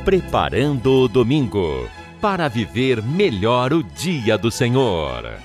Preparando 0.07 1.01
o 1.01 1.07
domingo 1.09 1.85
para 2.21 2.47
viver 2.47 3.03
melhor 3.03 3.73
o 3.73 3.83
dia 3.83 4.37
do 4.37 4.49
Senhor. 4.49 5.37